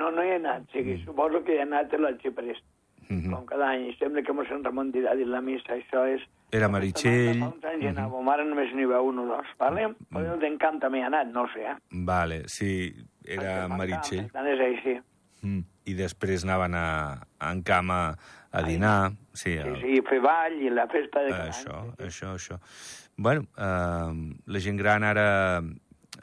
No, 0.00 0.10
no 0.10 0.24
hi 0.24 0.34
he 0.34 0.38
anat. 0.40 0.66
Sí, 0.72 0.82
mm. 0.82 1.04
Suposo 1.04 1.44
que 1.44 1.54
hi 1.54 1.60
he 1.62 1.66
anat 1.68 1.92
a 1.94 2.00
l'Arxiprest. 2.00 2.64
Mm 3.08 3.20
-hmm. 3.20 3.30
Com 3.34 3.44
cada 3.46 3.68
any. 3.68 3.92
Sembla 3.98 4.22
que 4.22 4.32
mossèn 4.32 4.64
Ramon 4.64 4.92
dirà 4.92 5.14
dir 5.16 5.26
la 5.26 5.40
missa. 5.40 5.74
Això 5.74 6.06
és... 6.08 6.22
Era 6.50 6.68
Meritxell... 6.68 7.40
Fa 7.40 7.48
uns 7.48 7.64
anys 7.64 7.82
hi 7.82 7.88
anàvem. 7.88 8.20
Mm 8.20 8.26
-hmm. 8.26 8.32
Ara 8.32 8.44
només 8.44 8.74
n'hi 8.74 8.86
veu 8.86 9.06
un 9.06 9.18
o 9.18 9.26
dos, 9.26 9.46
vale? 9.58 9.88
Mm 9.88 9.94
-hmm. 9.94 10.16
Però 10.16 10.32
el 10.34 10.40
d'encant 10.40 10.80
també 10.80 10.98
hi 10.98 11.02
ha 11.02 11.06
anat, 11.06 11.26
no 11.32 11.46
sé, 11.52 11.60
eh? 11.60 11.76
Vale, 11.90 12.48
sí, 12.48 12.94
era 13.24 13.68
Meritxell. 13.68 14.30
Tant 14.32 14.46
és 14.46 14.60
així. 14.60 15.00
Mm. 15.42 15.64
I 15.84 15.94
després 15.94 16.44
anaven 16.44 16.74
a, 16.74 17.20
a 17.38 17.52
en 17.52 17.62
cama 17.62 17.98
a 18.10 18.16
dinar. 18.62 19.12
Sí, 19.32 19.56
el... 19.58 19.74
sí, 19.80 19.82
sí, 19.82 20.02
fer 20.06 20.20
ball 20.22 20.60
i 20.62 20.70
la 20.70 20.86
festa 20.86 21.24
de 21.26 21.32
cada 21.32 21.50
això. 21.50 21.80
Sí. 21.98 22.04
Això, 22.06 22.34
això, 22.38 22.60
Bueno, 23.16 23.46
eh, 23.56 24.36
la 24.46 24.60
gent 24.60 24.78
gran 24.78 25.04
ara... 25.04 25.62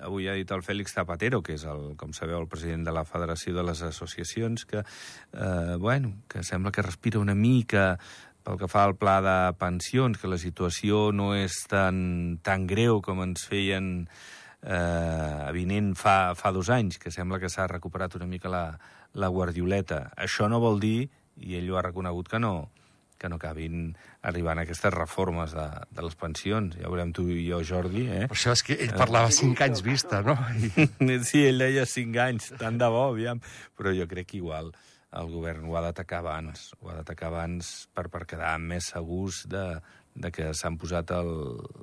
Avui 0.01 0.25
ha 0.25 0.33
dit 0.33 0.49
el 0.49 0.63
Fèlix 0.65 0.95
Zapatero, 0.95 1.43
que 1.45 1.53
és, 1.53 1.63
el, 1.67 1.91
com 1.99 2.13
sabeu, 2.15 2.39
el 2.41 2.47
president 2.49 2.87
de 2.87 2.93
la 2.95 3.03
Federació 3.05 3.53
de 3.53 3.65
les 3.67 3.83
Associacions, 3.85 4.63
que, 4.65 4.81
eh, 4.81 5.75
bueno, 5.77 6.15
que 6.31 6.41
sembla 6.47 6.71
que 6.71 6.81
respira 6.81 7.19
una 7.19 7.35
mica 7.35 7.99
pel 8.41 8.57
que 8.57 8.69
fa 8.71 8.85
al 8.87 8.95
pla 8.97 9.19
de 9.21 9.35
pensions, 9.61 10.17
que 10.17 10.31
la 10.31 10.39
situació 10.41 11.11
no 11.13 11.35
és 11.37 11.59
tan, 11.69 12.39
tan 12.41 12.65
greu 12.71 13.01
com 13.05 13.21
ens 13.21 13.45
feien 13.51 13.91
eh, 14.63 15.47
avinent 15.51 15.93
fa, 15.99 16.33
fa 16.39 16.53
dos 16.55 16.71
anys, 16.73 16.97
que 16.97 17.13
sembla 17.13 17.37
que 17.43 17.51
s'ha 17.51 17.67
recuperat 17.69 18.17
una 18.17 18.29
mica 18.31 18.49
la, 18.49 18.65
la 19.13 19.29
guardioleta. 19.29 20.07
Això 20.17 20.49
no 20.49 20.63
vol 20.63 20.81
dir, 20.81 21.11
i 21.41 21.57
ell 21.59 21.71
ho 21.71 21.79
ha 21.79 21.85
reconegut, 21.87 22.29
que 22.31 22.39
no, 22.41 22.53
que 23.21 23.29
no 23.29 23.37
acabin 23.37 23.91
arribant 24.25 24.59
a 24.59 24.65
aquestes 24.65 24.93
reformes 24.95 25.53
de, 25.57 25.67
de 25.93 26.05
les 26.05 26.17
pensions. 26.17 26.77
Ja 26.81 26.89
veurem 26.89 27.13
tu 27.13 27.27
i 27.29 27.43
jo, 27.45 27.61
Jordi, 27.65 28.07
eh? 28.09 28.23
Per 28.31 28.37
això 28.37 28.55
és 28.57 28.65
que 28.65 28.77
ell 28.81 28.95
parlava 28.97 29.33
cinc 29.35 29.61
anys 29.65 29.83
vista, 29.85 30.23
no? 30.25 30.37
sí, 31.29 31.45
ell 31.45 31.61
deia 31.61 31.85
cinc 31.89 32.17
anys, 32.23 32.49
tant 32.61 32.81
de 32.81 32.89
bo, 32.89 33.11
aviam. 33.11 33.43
Però 33.77 33.93
jo 33.95 34.09
crec 34.09 34.31
que 34.33 34.41
igual 34.41 34.73
el 35.19 35.31
govern 35.31 35.67
ho 35.67 35.77
ha 35.77 35.85
d'atacar 35.85 36.21
abans, 36.23 36.71
ho 36.79 36.89
ha 36.89 36.97
d'atacar 37.01 37.29
abans 37.29 37.71
per, 37.93 38.07
per 38.09 38.23
quedar 38.25 38.55
més 38.63 38.89
segurs 38.93 39.43
de, 39.51 39.65
de 40.15 40.31
que 40.33 40.51
s'han 40.57 40.79
posat 40.81 41.11
el, 41.15 41.33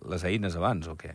les 0.09 0.25
eines 0.27 0.57
abans, 0.59 0.89
o 0.89 0.97
què? 0.99 1.15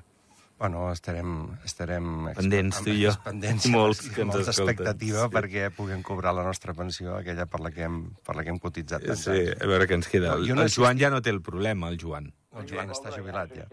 Bueno, 0.59 0.85
estarem, 0.93 1.31
estarem 1.65 2.29
pendents, 2.37 2.83
tu 2.85 2.93
i 2.93 3.01
jo, 3.01 3.13
pendents, 3.25 3.65
molts 3.73 4.03
que 4.05 4.21
ens 4.23 4.29
molta 4.29 4.53
expectativa 4.53 5.25
sí. 5.25 5.33
perquè 5.33 5.65
puguem 5.75 6.03
cobrar 6.05 6.31
la 6.37 6.45
nostra 6.45 6.75
pensió, 6.77 7.17
aquella 7.17 7.47
per 7.51 7.59
la 7.65 7.73
que 7.73 7.83
hem, 7.87 7.97
per 8.23 8.37
la 8.37 8.45
que 8.45 8.53
hem 8.53 8.61
cotitzat 8.63 9.03
tants 9.09 9.25
sí, 9.27 9.41
a 9.51 9.69
veure 9.69 9.89
què 9.89 9.97
ens 9.99 10.07
queda. 10.11 10.37
No, 10.39 10.59
no 10.61 10.67
el 10.67 10.71
Joan 10.71 11.01
ja 11.01 11.11
no 11.11 11.19
té 11.25 11.33
el 11.33 11.41
problema, 11.43 11.89
el 11.91 11.99
Joan. 11.99 12.31
El 12.53 12.69
Joan 12.69 12.93
està 12.93 13.11
jubilat, 13.15 13.57
ja. 13.57 13.67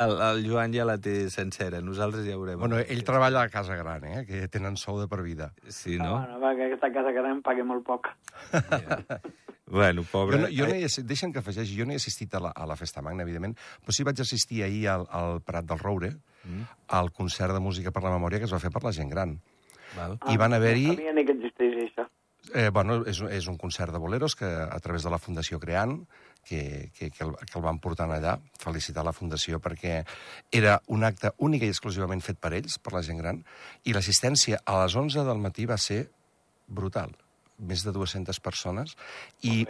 El, 0.00 0.14
el 0.24 0.46
Joan 0.48 0.72
ja 0.72 0.86
la 0.88 0.96
té 1.02 1.14
sencera, 1.28 1.82
nosaltres 1.84 2.24
ja 2.24 2.38
veurem. 2.38 2.62
Bueno, 2.62 2.78
ell 2.80 3.02
treballa 3.04 3.42
a 3.44 3.50
Casa 3.52 3.76
Gran, 3.76 4.06
eh? 4.08 4.22
que 4.24 4.46
tenen 4.48 4.78
sou 4.80 4.96
de 5.02 5.10
per 5.10 5.20
vida. 5.26 5.50
Sí, 5.68 5.98
no? 6.00 6.14
Ah, 6.16 6.24
bueno, 6.24 6.40
va, 6.40 6.54
que 6.56 6.70
aquesta 6.70 6.92
Casa 6.94 7.12
Gran 7.12 7.42
paga 7.44 7.66
molt 7.68 7.84
poc. 7.84 8.08
Ja. 8.54 9.20
Bueno, 9.70 10.04
pobre... 10.10 10.36
Jo 10.36 10.42
no, 10.42 10.50
jo 10.50 10.66
no 10.66 10.74
he, 10.74 10.88
deixen 11.06 11.32
que 11.32 11.38
afegeixi, 11.40 11.76
jo 11.78 11.86
no 11.86 11.94
he 11.94 12.00
assistit 12.00 12.34
a 12.34 12.42
la, 12.42 12.50
a 12.50 12.66
la 12.66 12.76
Festa 12.76 13.02
Magna, 13.06 13.22
evidentment, 13.22 13.54
però 13.84 13.94
sí 13.94 14.06
vaig 14.06 14.20
assistir 14.22 14.64
ahir 14.66 14.88
al, 14.90 15.06
al 15.14 15.38
Prat 15.46 15.68
del 15.70 15.78
Roure, 15.78 16.10
mm. 16.44 16.64
al 16.98 17.12
concert 17.14 17.54
de 17.54 17.62
música 17.62 17.94
per 17.94 18.02
la 18.02 18.16
memòria 18.16 18.42
que 18.42 18.50
es 18.50 18.54
va 18.54 18.60
fer 18.62 18.72
per 18.74 18.82
la 18.82 18.92
gent 18.96 19.12
gran. 19.12 19.38
Val. 19.94 20.18
I 20.30 20.40
van 20.40 20.58
haver-hi... 20.58 20.88
No 20.90 20.96
sabia 20.98 21.14
ni 21.14 21.24
que 21.26 21.38
existeix 21.38 21.78
això. 21.86 22.08
Eh, 22.56 22.70
bueno, 22.74 22.98
és, 23.06 23.20
és 23.30 23.46
un 23.52 23.60
concert 23.60 23.94
de 23.94 24.02
boleros 24.02 24.34
que 24.34 24.48
a 24.48 24.78
través 24.82 25.06
de 25.06 25.10
la 25.12 25.20
Fundació 25.22 25.60
Creant, 25.62 26.00
que, 26.42 26.90
que, 26.96 27.10
que, 27.12 27.22
el, 27.22 27.34
que 27.38 27.58
el 27.60 27.62
van 27.62 27.78
portar 27.78 28.08
allà, 28.10 28.38
felicitar 28.58 29.04
la 29.06 29.14
Fundació 29.14 29.60
perquè 29.62 30.00
era 30.50 30.80
un 30.88 31.04
acte 31.06 31.30
únic 31.38 31.62
i 31.62 31.70
exclusivament 31.70 32.24
fet 32.26 32.40
per 32.42 32.56
ells, 32.58 32.80
per 32.82 32.96
la 32.96 33.06
gent 33.06 33.22
gran, 33.22 33.42
i 33.84 33.94
l'assistència 33.94 34.64
a 34.64 34.80
les 34.82 34.96
11 34.98 35.26
del 35.28 35.42
matí 35.42 35.68
va 35.68 35.78
ser 35.78 36.08
brutal 36.66 37.14
més 37.60 37.84
de 37.86 37.92
200 37.94 38.40
persones, 38.44 38.96
i, 39.42 39.64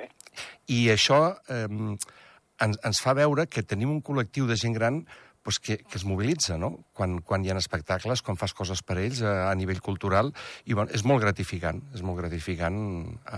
i 0.71 0.85
això 0.93 1.21
eh, 1.49 1.67
ens, 1.67 2.79
ens 2.79 3.03
fa 3.03 3.17
veure 3.19 3.49
que 3.51 3.67
tenim 3.67 3.93
un 3.93 4.01
col·lectiu 4.05 4.49
de 4.49 4.59
gent 4.61 4.77
gran 4.77 5.03
pues, 5.43 5.59
que, 5.59 5.79
que 5.79 5.99
es 5.99 6.05
mobilitza, 6.05 6.59
no? 6.59 6.73
Quan, 6.97 7.21
quan 7.27 7.45
hi 7.45 7.51
ha 7.51 7.57
espectacles, 7.59 8.23
quan 8.23 8.39
fas 8.41 8.55
coses 8.57 8.83
per 8.87 8.99
ells 9.01 9.23
a, 9.23 9.51
a 9.51 9.55
nivell 9.59 9.81
cultural, 9.85 10.33
i 10.67 10.77
bueno, 10.77 10.93
és 10.95 11.05
molt 11.07 11.25
gratificant, 11.25 11.81
és 11.95 12.05
molt 12.07 12.21
gratificant 12.21 12.79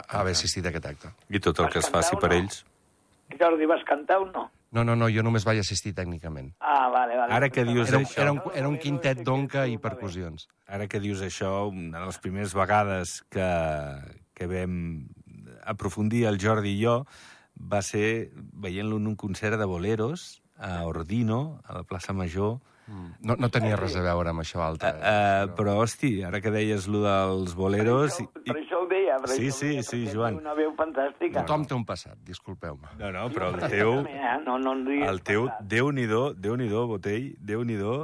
haver 0.08 0.34
assistit 0.36 0.66
a 0.66 0.72
aquest 0.72 0.90
acte. 0.90 1.12
I 1.30 1.40
tot 1.40 1.62
el 1.62 1.70
que 1.72 1.80
es 1.82 1.90
faci 1.92 2.18
per 2.20 2.34
ells. 2.36 2.64
Jordi, 3.38 3.68
vas 3.70 3.84
cantar 3.88 4.20
o 4.20 4.26
no? 4.28 4.50
No, 4.72 4.82
no, 4.88 4.96
no, 4.96 5.08
jo 5.12 5.20
només 5.24 5.44
vaig 5.44 5.58
assistir 5.60 5.92
tècnicament. 5.96 6.48
Ah, 6.64 6.88
vale, 6.92 7.16
vale. 7.18 7.32
Ara 7.36 7.50
que 7.52 7.64
dius 7.68 7.90
era 7.90 8.00
un, 8.00 8.06
això... 8.08 8.20
Era 8.22 8.32
un, 8.32 8.40
era 8.56 8.68
un 8.70 8.78
quintet 8.80 9.20
d'onca 9.24 9.66
i 9.68 9.76
percussions. 9.80 10.46
Ara 10.64 10.86
que 10.88 11.00
dius 11.00 11.20
això, 11.24 11.50
una 11.68 12.00
de 12.00 12.08
les 12.08 12.20
primeres 12.24 12.54
vegades 12.56 13.18
que, 13.32 13.48
que 14.34 14.48
vam 14.50 15.06
aprofundir 15.68 16.26
el 16.30 16.40
Jordi 16.42 16.74
i 16.76 16.82
jo 16.82 17.02
va 17.56 17.82
ser 17.84 18.32
veient-lo 18.34 18.98
en 18.98 19.06
un 19.12 19.16
concert 19.16 19.58
de 19.60 19.68
boleros 19.68 20.42
a 20.62 20.84
Ordino, 20.86 21.60
a 21.64 21.74
la 21.74 21.82
plaça 21.82 22.12
Major. 22.12 22.60
Mm. 22.86 23.10
No, 23.26 23.36
no 23.38 23.48
tenia 23.50 23.76
res 23.78 23.94
a 23.98 24.02
veure 24.04 24.32
amb 24.32 24.42
això 24.42 24.62
altre. 24.64 24.90
Uh, 24.98 25.02
uh, 25.02 25.54
però, 25.58 25.76
hosti, 25.82 26.12
ara 26.26 26.40
que 26.42 26.52
deies 26.54 26.88
lo 26.90 27.02
dels 27.04 27.54
boleros... 27.58 28.18
Per 28.18 28.26
això, 28.26 28.44
per 28.48 28.56
això 28.60 28.82
ho 28.82 28.88
deia. 28.90 29.18
Per 29.22 29.30
sí, 29.30 29.48
això 29.48 29.56
sí, 29.58 29.70
deia, 29.70 29.86
sí, 29.86 30.02
Joan. 30.10 30.38
Una 30.42 30.54
veu 30.58 30.74
fantàstica. 30.78 31.40
Tothom 31.40 31.66
té 31.70 31.78
un 31.78 31.86
passat, 31.88 32.18
disculpeu-me. 32.26 32.94
No, 33.00 33.10
no, 33.14 33.24
però 33.34 33.52
el 33.54 33.64
teu... 33.70 33.96
No, 34.42 34.56
no, 34.58 34.72
no 34.74 34.94
el 35.06 35.20
teu, 35.22 35.46
Déu-n'hi-do, 35.70 36.32
Déu-n'hi-do, 36.34 36.86
Botell, 36.90 37.32
Déu-n'hi-do... 37.38 37.98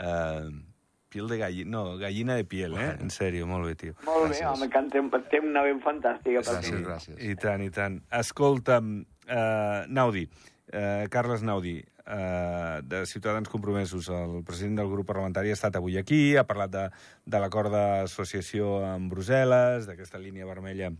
Uh, 0.00 0.71
piel 1.12 1.28
de 1.28 1.38
gallina, 1.38 1.70
no, 1.70 1.82
gallina 2.00 2.36
de 2.38 2.46
piel, 2.48 2.74
eh? 2.80 2.90
En 3.02 3.12
sèrio, 3.12 3.46
molt 3.50 3.68
bé, 3.68 3.76
tio. 3.78 3.96
Molt 4.06 4.30
gràcies. 4.30 4.40
bé, 4.40 4.48
home, 4.48 4.68
que 4.72 4.82
té, 4.94 5.22
té 5.34 5.42
una 5.44 5.64
veu 5.66 5.78
fantàstica. 5.84 6.40
Gràcies, 6.40 6.74
mi. 6.74 6.84
gràcies. 6.88 7.20
I 7.20 7.36
tant, 7.40 7.64
i 7.64 7.70
tant. 7.74 8.00
Escolta'm, 8.22 8.92
uh, 9.28 9.84
Naudi, 9.92 10.26
uh, 10.72 11.04
Carles 11.12 11.44
Naudi, 11.46 11.76
uh, 12.06 12.80
de 12.88 13.04
Ciutadans 13.06 13.48
Compromesos, 13.52 14.08
el 14.08 14.40
president 14.48 14.80
del 14.80 14.92
grup 14.92 15.10
parlamentari 15.12 15.52
ha 15.52 15.58
estat 15.58 15.76
avui 15.76 16.00
aquí, 16.00 16.36
ha 16.36 16.48
parlat 16.48 16.72
de, 16.74 16.84
de 17.26 17.42
l'acord 17.42 17.72
d'associació 17.72 18.78
amb 18.94 19.12
Brussel·les, 19.12 19.88
d'aquesta 19.90 20.22
línia 20.22 20.48
vermella 20.48 20.94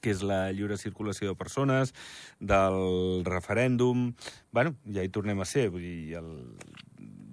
que 0.00 0.14
és 0.14 0.22
la 0.24 0.46
lliure 0.56 0.78
circulació 0.80 1.28
de 1.28 1.36
persones, 1.36 1.92
del 2.40 3.20
referèndum... 3.26 4.14
bueno, 4.50 4.72
ja 4.88 5.04
hi 5.04 5.10
tornem 5.12 5.42
a 5.44 5.48
ser, 5.48 5.68
vull 5.68 5.84
dir, 5.84 6.16
el 6.16 6.30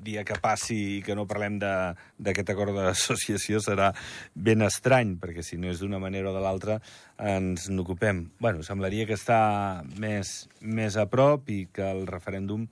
dia 0.07 0.23
que 0.27 0.39
passi 0.41 0.77
i 0.97 1.03
que 1.03 1.15
no 1.17 1.27
parlem 1.27 1.59
d'aquest 1.59 2.53
acord 2.53 2.75
d'associació 2.77 3.59
serà 3.63 3.91
ben 4.33 4.63
estrany, 4.65 5.17
perquè 5.19 5.43
si 5.43 5.59
no 5.59 5.69
és 5.71 5.83
d'una 5.83 5.99
manera 5.99 6.31
o 6.31 6.35
de 6.35 6.43
l'altra 6.43 6.79
ens 7.19 7.67
n'ocupem. 7.69 8.29
bueno, 8.39 8.63
semblaria 8.63 9.05
que 9.05 9.19
està 9.19 9.83
més, 9.99 10.47
més 10.61 10.97
a 10.97 11.07
prop 11.11 11.49
i 11.49 11.67
que 11.73 11.85
el 11.91 12.05
referèndum 12.07 12.67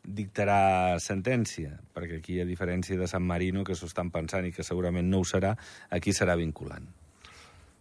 dictarà 0.00 0.96
sentència, 0.98 1.76
perquè 1.94 2.18
aquí, 2.18 2.40
a 2.40 2.48
diferència 2.48 2.96
de 2.98 3.08
San 3.08 3.22
Marino, 3.22 3.64
que 3.64 3.76
s'ho 3.76 3.86
estan 3.90 4.10
pensant 4.10 4.46
i 4.48 4.52
que 4.52 4.64
segurament 4.64 5.10
no 5.10 5.20
ho 5.20 5.28
serà, 5.28 5.54
aquí 5.90 6.14
serà 6.16 6.36
vinculant. 6.40 6.88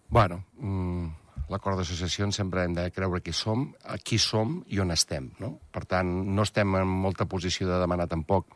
Bueno, 0.10 0.44
mmm, 0.60 1.08
l'acord 1.50 1.80
d'associacions 1.80 2.36
sempre 2.42 2.64
hem 2.64 2.76
de 2.78 2.88
creure 2.94 3.22
qui 3.26 3.34
som, 3.34 3.68
qui 4.06 4.20
som 4.22 4.60
i 4.70 4.80
on 4.80 4.94
estem. 4.96 5.32
No? 5.42 5.56
Per 5.74 5.84
tant, 5.90 6.10
no 6.36 6.46
estem 6.46 6.76
en 6.80 6.88
molta 6.88 7.28
posició 7.30 7.68
de 7.70 7.80
demanar 7.82 8.10
tampoc. 8.12 8.48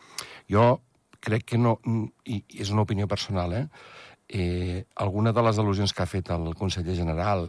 Jo 0.49 0.77
crec 1.23 1.45
que 1.53 1.57
no, 1.57 1.77
i 2.27 2.41
és 2.59 2.71
una 2.73 2.83
opinió 2.83 3.07
personal, 3.07 3.53
eh? 3.55 3.67
eh, 4.27 4.85
alguna 4.95 5.31
de 5.31 5.43
les 5.45 5.59
al·lusions 5.59 5.93
que 5.93 6.03
ha 6.03 6.09
fet 6.09 6.33
el 6.35 6.51
conseller 6.59 6.97
general, 6.97 7.47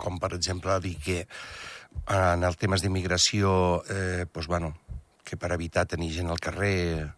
com 0.00 0.18
per 0.22 0.32
exemple 0.36 0.78
dir 0.84 0.96
que 1.02 1.24
en 2.06 2.46
els 2.46 2.58
temes 2.60 2.84
d'immigració, 2.84 3.82
eh, 3.90 4.26
pues, 4.30 4.46
bueno, 4.46 4.74
que 5.24 5.36
per 5.36 5.52
evitar 5.52 5.86
tenir 5.86 6.12
gent 6.14 6.30
al 6.30 6.40
carrer 6.40 7.10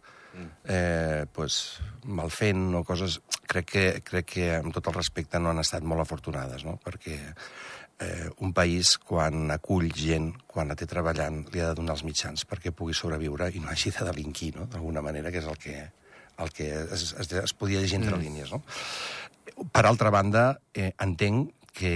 eh, 0.65 1.25
pues, 1.33 1.79
malfent 2.05 2.73
o 2.75 2.83
coses... 2.83 3.19
Crec 3.53 3.69
que, 3.69 3.85
crec 4.05 4.29
que, 4.35 4.49
amb 4.57 4.73
tot 4.73 4.89
el 4.89 4.97
respecte, 4.97 5.39
no 5.39 5.51
han 5.51 5.61
estat 5.61 5.85
molt 5.85 6.01
afortunades, 6.01 6.65
no? 6.65 6.79
perquè 6.81 7.17
eh, 8.01 8.29
un 8.41 8.53
país, 8.57 8.95
quan 8.97 9.53
acull 9.53 9.91
gent, 9.93 10.31
quan 10.49 10.71
la 10.71 10.77
té 10.79 10.87
treballant, 10.89 11.43
li 11.53 11.61
ha 11.61 11.69
de 11.71 11.77
donar 11.77 11.97
els 11.97 12.05
mitjans 12.07 12.47
perquè 12.49 12.73
pugui 12.73 12.97
sobreviure 12.97 13.51
i 13.53 13.61
no 13.61 13.69
hagi 13.69 13.93
de 13.93 14.07
delinquir, 14.09 14.55
no? 14.57 14.67
d'alguna 14.71 15.05
manera, 15.05 15.31
que 15.31 15.43
és 15.43 15.49
el 15.49 15.59
que, 15.61 15.77
el 16.41 16.53
que 16.57 16.69
es, 16.83 17.13
es, 17.13 17.33
es 17.43 17.53
podia 17.53 17.83
llegir 17.83 18.01
entre 18.01 18.17
mm. 18.17 18.23
línies. 18.25 18.53
No? 18.53 18.63
Per 19.69 19.85
altra 19.85 20.09
banda, 20.13 20.47
eh, 20.73 20.93
entenc 20.97 21.53
que 21.73 21.95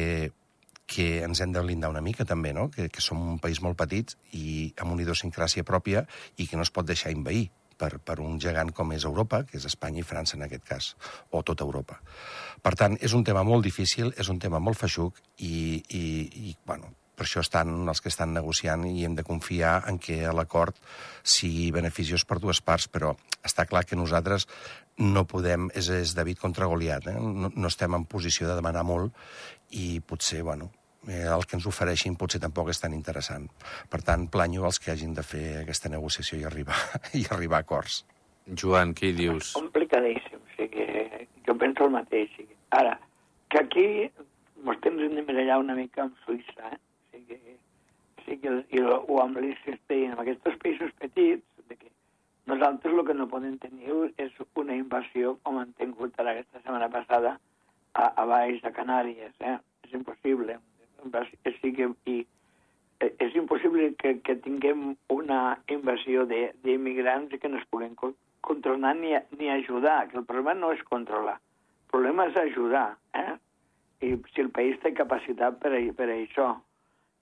que 0.87 1.19
ens 1.21 1.41
hem 1.43 1.51
de 1.51 1.61
blindar 1.61 1.91
una 1.91 2.01
mica 2.01 2.25
també, 2.25 2.53
no? 2.55 2.69
que, 2.71 2.87
que 2.87 3.03
som 3.03 3.19
un 3.19 3.41
país 3.43 3.59
molt 3.61 3.75
petit 3.77 4.15
i 4.39 4.71
amb 4.79 4.95
una 4.95 5.03
idiosincràsia 5.03 5.67
pròpia 5.67 6.05
i 6.39 6.47
que 6.47 6.55
no 6.55 6.63
es 6.63 6.71
pot 6.71 6.87
deixar 6.87 7.11
invair 7.11 7.49
per, 7.79 7.97
per 8.03 8.19
un 8.23 8.37
gegant 8.43 8.73
com 8.75 8.93
és 8.95 9.07
Europa, 9.07 9.43
que 9.47 9.57
és 9.59 9.65
Espanya 9.69 10.01
i 10.03 10.07
França 10.07 10.37
en 10.37 10.45
aquest 10.47 10.67
cas, 10.67 10.91
o 11.31 11.43
tota 11.45 11.65
Europa. 11.67 11.99
Per 12.61 12.75
tant, 12.75 12.97
és 13.01 13.13
un 13.13 13.25
tema 13.27 13.45
molt 13.47 13.65
difícil, 13.65 14.13
és 14.17 14.29
un 14.33 14.39
tema 14.39 14.59
molt 14.59 14.79
feixuc 14.79 15.21
i, 15.37 15.83
i, 15.93 16.05
i 16.49 16.55
bueno, 16.65 16.93
per 17.17 17.25
això 17.25 17.41
estan 17.41 17.89
els 17.89 18.01
que 18.03 18.11
estan 18.13 18.33
negociant 18.35 18.83
i 18.85 19.05
hem 19.05 19.15
de 19.17 19.25
confiar 19.25 19.79
en 19.89 19.97
que 19.97 20.19
l'acord 20.37 20.77
sigui 21.25 21.71
beneficiós 21.73 22.27
per 22.29 22.37
dues 22.43 22.61
parts, 22.61 22.85
però 22.93 23.15
està 23.47 23.65
clar 23.65 23.83
que 23.89 23.97
nosaltres 23.97 24.45
no 25.01 25.25
podem, 25.29 25.71
és, 25.77 25.89
és 25.89 26.13
David 26.17 26.41
contra 26.41 26.69
Goliat, 26.69 27.09
eh? 27.09 27.17
no, 27.17 27.49
no 27.49 27.71
estem 27.71 27.97
en 27.97 28.05
posició 28.09 28.49
de 28.49 28.57
demanar 28.57 28.85
molt 28.85 29.13
i 29.73 29.97
potser, 30.05 30.43
bueno, 30.45 30.69
eh, 31.07 31.25
el 31.33 31.45
que 31.47 31.57
ens 31.57 31.67
ofereixin 31.69 32.15
potser 32.19 32.41
tampoc 32.43 32.71
és 32.73 32.81
tan 32.83 32.93
interessant. 32.93 33.47
Per 33.91 34.01
tant, 34.05 34.27
planyo 34.31 34.67
els 34.69 34.79
que 34.83 34.93
hagin 34.93 35.15
de 35.17 35.25
fer 35.25 35.45
aquesta 35.63 35.91
negociació 35.93 36.39
i 36.39 36.45
arribar, 36.47 36.77
i 37.19 37.25
arribar 37.31 37.61
a 37.61 37.67
acords. 37.67 38.03
Joan, 38.47 38.93
què 38.95 39.11
hi 39.11 39.17
dius? 39.17 39.51
És 39.51 39.57
complicadíssim, 39.57 40.39
o 40.39 40.55
sigui, 40.55 40.87
jo 41.47 41.57
penso 41.59 41.87
el 41.87 41.95
mateix. 41.97 42.31
O 42.31 42.41
sigui. 42.41 42.55
Ara, 42.77 42.97
que 43.51 43.59
aquí 43.63 43.87
ens 44.07 44.85
hem 44.87 45.15
de 45.15 45.23
mirar 45.23 45.59
una 45.59 45.75
mica 45.75 46.03
amb 46.03 46.15
Suïssa, 46.25 46.73
eh? 46.73 46.79
sí 48.27 48.37
que, 48.43 48.53
i, 48.75 48.81
o 48.83 49.19
amb 49.23 49.39
l'Insistei, 49.39 50.05
en 50.07 50.19
aquests 50.19 50.59
països 50.63 50.91
petits, 50.99 51.43
de 51.69 51.77
que 51.79 51.91
nosaltres 52.51 52.93
el 52.93 53.05
que 53.07 53.15
no 53.15 53.29
podem 53.31 53.55
tenir 53.63 53.93
és 54.19 54.35
una 54.59 54.75
invasió 54.75 55.37
com 55.43 55.59
han 55.61 55.71
tingut 55.79 56.19
ara 56.19 56.35
aquesta 56.35 56.59
setmana 56.59 56.89
passada 56.91 57.37
a, 57.93 58.09
a 58.09 58.25
baix 58.27 58.59
de 58.63 58.73
Canàries. 58.75 59.35
Eh? 59.39 59.57
És 59.87 59.95
impossible. 59.95 60.59
Que, 60.97 61.89
i, 62.11 62.17
eh, 62.99 63.11
és 63.23 63.35
impossible 63.35 63.91
que, 64.01 64.17
que 64.25 64.35
tinguem 64.43 64.95
una 65.13 65.41
invasió 65.71 66.25
d'immigrants 66.29 67.35
que 67.41 67.49
no 67.49 67.61
es 67.61 67.67
puguem 67.71 67.95
controlar 68.47 68.95
ni, 68.95 69.13
ni 69.37 69.49
ajudar, 69.49 70.07
que 70.09 70.17
el 70.17 70.25
problema 70.25 70.55
no 70.55 70.71
és 70.75 70.83
controlar, 70.87 71.37
el 71.37 71.91
problema 71.91 72.27
és 72.31 72.39
ajudar. 72.43 72.87
Eh? 73.13 73.35
I 74.07 74.13
si 74.33 74.43
el 74.43 74.51
país 74.53 74.77
té 74.83 74.93
capacitat 74.93 75.57
per, 75.61 75.73
a, 75.73 75.81
per 75.97 76.09
a 76.09 76.17
això 76.17 76.51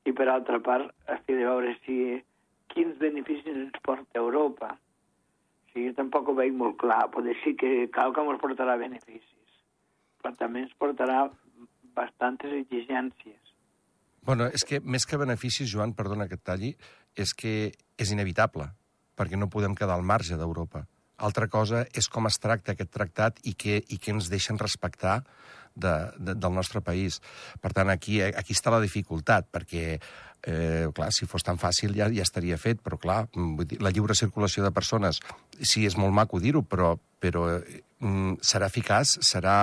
i 0.06 0.14
per 0.14 0.28
altra 0.30 0.60
part 0.62 0.92
estic 1.10 1.40
de 1.40 1.46
veure 1.48 1.72
si 1.86 2.00
quins 2.74 2.98
beneficis 3.00 3.56
ens 3.56 3.80
porta 3.86 4.20
Europa. 4.20 4.74
O 4.76 5.72
sigui, 5.72 5.88
jo 5.90 5.96
tampoc 5.98 6.30
ho 6.30 6.36
veig 6.38 6.54
molt 6.56 6.78
clar. 6.82 7.06
Pot 7.14 7.26
dir 7.28 7.56
que 7.60 7.88
cal 7.96 8.14
que 8.14 8.26
ens 8.26 8.44
portarà 8.44 8.78
beneficis, 8.82 9.58
però 10.22 10.36
també 10.40 10.66
ens 10.66 10.76
portarà 10.82 11.26
bastantes 11.96 12.54
exigències. 12.60 13.45
Bueno, 14.26 14.50
és 14.50 14.66
que 14.66 14.82
més 14.82 15.06
que 15.06 15.20
beneficis, 15.22 15.70
Joan, 15.70 15.94
perdona 15.94 16.28
que 16.28 16.40
et 16.40 16.44
talli, 16.44 16.74
és 17.16 17.34
que 17.38 17.72
és 18.02 18.12
inevitable, 18.12 18.68
perquè 19.16 19.38
no 19.38 19.52
podem 19.54 19.78
quedar 19.78 19.96
al 19.96 20.06
marge 20.06 20.38
d'Europa. 20.40 20.86
Altra 21.26 21.48
cosa 21.48 21.86
és 21.96 22.10
com 22.12 22.28
es 22.28 22.40
tracta 22.42 22.74
aquest 22.74 22.92
tractat 22.92 23.38
i 23.48 23.54
què, 23.54 23.78
i 23.88 24.00
què 24.02 24.12
ens 24.16 24.28
deixen 24.34 24.58
respectar 24.60 25.22
de, 25.76 25.94
de, 26.18 26.34
del 26.34 26.56
nostre 26.56 26.82
país. 26.82 27.22
Per 27.62 27.72
tant, 27.76 27.92
aquí, 27.94 28.20
aquí 28.26 28.56
està 28.56 28.74
la 28.74 28.82
dificultat, 28.84 29.48
perquè 29.54 29.86
eh, 29.96 30.88
clar, 30.96 31.12
si 31.16 31.28
fos 31.30 31.46
tan 31.46 31.60
fàcil 31.62 31.96
ja, 31.96 32.10
ja 32.12 32.26
estaria 32.26 32.58
fet, 32.60 32.82
però 32.84 33.00
clar, 33.02 33.22
vull 33.36 33.68
dir, 33.68 33.82
la 33.84 33.94
lliure 33.96 34.18
circulació 34.18 34.66
de 34.66 34.74
persones, 34.76 35.22
sí, 35.62 35.86
és 35.86 35.98
molt 36.02 36.16
maco 36.16 36.42
dir-ho, 36.42 36.64
però, 36.68 36.96
però 37.22 37.48
mm, 37.54 38.40
serà 38.44 38.72
eficaç, 38.72 39.20
serà, 39.26 39.58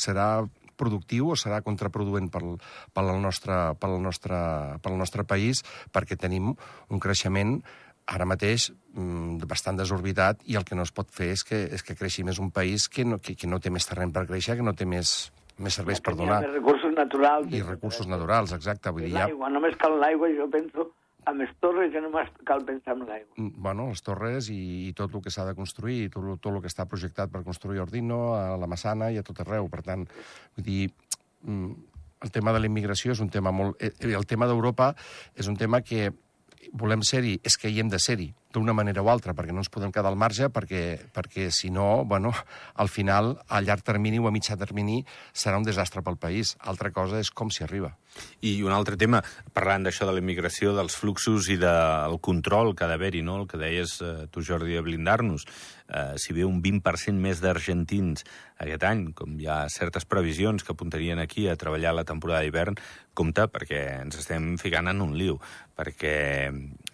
serà 0.00 0.28
productiu 0.76 1.32
o 1.32 1.38
serà 1.38 1.62
contraproduent 1.64 2.30
pel, 2.34 2.56
pel, 2.94 3.14
nostre, 3.22 3.58
pel, 3.80 3.98
nostre, 4.02 4.38
pel 4.84 4.98
nostre 5.00 5.24
país 5.28 5.64
perquè 5.94 6.18
tenim 6.20 6.52
un 6.54 7.02
creixement 7.02 7.58
ara 8.06 8.26
mateix 8.28 8.68
mm, 8.70 9.46
bastant 9.48 9.78
desorbitat 9.80 10.42
i 10.50 10.58
el 10.60 10.66
que 10.68 10.76
no 10.76 10.84
es 10.84 10.92
pot 10.92 11.08
fer 11.12 11.30
és 11.32 11.44
que, 11.46 11.62
és 11.72 11.84
que 11.84 11.96
creixi 11.96 12.24
més 12.26 12.40
un 12.42 12.50
país 12.52 12.88
que 12.88 13.06
no, 13.08 13.18
que, 13.18 13.36
que 13.38 13.48
no 13.48 13.60
té 13.60 13.72
més 13.72 13.88
terreny 13.88 14.12
per 14.12 14.26
créixer, 14.28 14.58
que 14.58 14.66
no 14.66 14.74
té 14.76 14.84
més, 14.88 15.14
més 15.58 15.78
serveis 15.80 16.02
per 16.04 16.16
donar. 16.18 16.42
I 16.44 16.52
recursos 16.52 16.92
naturals. 16.96 17.48
I 17.52 17.62
recursos 17.64 18.10
naturals, 18.10 18.52
exacte. 18.56 18.92
Vull 18.92 19.08
dir, 19.08 19.14
l'aigua, 19.16 19.48
ja... 19.48 19.54
només 19.56 19.78
cal 19.80 19.96
l'aigua, 20.02 20.30
jo 20.36 20.48
penso, 20.52 20.88
amb 21.30 21.42
les 21.42 21.52
torres 21.62 21.92
ja 21.94 22.02
només 22.04 22.30
cal 22.48 22.64
pensar 22.66 22.96
en 22.96 23.06
l'aigua. 23.08 23.32
Mm, 23.36 23.62
bueno, 23.66 23.88
les 23.92 24.04
torres 24.04 24.50
i, 24.52 24.60
i 24.88 24.92
tot 24.96 25.14
el 25.14 25.24
que 25.24 25.32
s'ha 25.34 25.46
de 25.48 25.56
construir, 25.58 26.04
i 26.06 26.12
tot, 26.12 26.28
tot 26.38 26.52
el 26.52 26.60
que 26.64 26.70
està 26.72 26.86
projectat 26.90 27.32
per 27.32 27.44
construir 27.46 27.82
Ordino, 27.84 28.20
a 28.36 28.58
la 28.60 28.70
Massana 28.70 29.10
i 29.12 29.20
a 29.20 29.26
tot 29.26 29.40
arreu. 29.44 29.68
Per 29.72 29.82
tant, 29.86 30.06
vull 30.56 30.68
dir, 30.68 30.90
mm, 31.42 31.72
el 32.24 32.32
tema 32.34 32.54
de 32.56 32.62
la 32.62 32.70
immigració 32.70 33.12
és 33.16 33.24
un 33.24 33.32
tema 33.32 33.52
molt... 33.52 33.80
Eh, 33.82 33.92
el 34.12 34.26
tema 34.26 34.48
d'Europa 34.50 34.94
és 35.36 35.50
un 35.50 35.58
tema 35.60 35.82
que 35.84 36.10
volem 36.72 37.04
ser-hi, 37.04 37.38
és 37.44 37.58
que 37.60 37.68
hi 37.68 37.80
hem 37.82 37.90
de 37.92 38.00
ser-hi, 38.00 38.30
d'una 38.54 38.74
manera 38.76 39.02
o 39.02 39.10
altra, 39.10 39.34
perquè 39.34 39.52
no 39.52 39.64
ens 39.64 39.72
podem 39.72 39.92
quedar 39.92 40.12
al 40.12 40.18
marge, 40.20 40.48
perquè, 40.54 40.84
perquè 41.14 41.50
si 41.52 41.72
no, 41.74 42.04
bueno, 42.08 42.32
al 42.80 42.88
final, 42.88 43.34
a 43.48 43.60
llarg 43.60 43.84
termini 43.84 44.22
o 44.22 44.28
a 44.30 44.34
mitjà 44.34 44.56
termini, 44.60 45.02
serà 45.34 45.58
un 45.58 45.66
desastre 45.66 46.02
pel 46.06 46.18
país. 46.20 46.54
Altra 46.62 46.92
cosa 46.94 47.20
és 47.20 47.30
com 47.34 47.50
s'hi 47.50 47.66
arriba. 47.66 47.94
I 48.46 48.60
un 48.62 48.72
altre 48.74 48.96
tema, 49.00 49.20
parlant 49.56 49.86
d'això 49.86 50.06
de 50.06 50.14
la 50.14 50.22
immigració, 50.22 50.74
dels 50.76 50.94
fluxos 50.94 51.48
i 51.50 51.58
del 51.58 52.18
control 52.22 52.74
que 52.78 52.86
ha 52.86 52.90
d'haver-hi, 52.90 53.24
no? 53.26 53.40
el 53.42 53.48
que 53.50 53.58
deies 53.58 53.96
eh, 54.04 54.26
tu, 54.30 54.44
Jordi, 54.46 54.76
de 54.76 54.84
blindar-nos. 54.86 55.46
Eh, 55.88 56.14
si 56.22 56.36
ve 56.36 56.46
un 56.46 56.62
20% 56.62 57.18
més 57.20 57.42
d'argentins 57.42 58.24
aquest 58.62 58.86
any, 58.86 59.08
com 59.18 59.34
hi 59.40 59.48
ha 59.50 59.64
certes 59.72 60.06
previsions 60.06 60.62
que 60.64 60.72
apuntarien 60.72 61.18
aquí 61.18 61.48
a 61.48 61.58
treballar 61.60 61.94
la 61.96 62.06
temporada 62.08 62.44
d'hivern, 62.44 62.78
compte, 63.18 63.48
perquè 63.50 63.82
ens 64.04 64.18
estem 64.22 64.54
ficant 64.62 64.88
en 64.90 65.02
un 65.04 65.16
liu, 65.18 65.40
perquè 65.74 66.14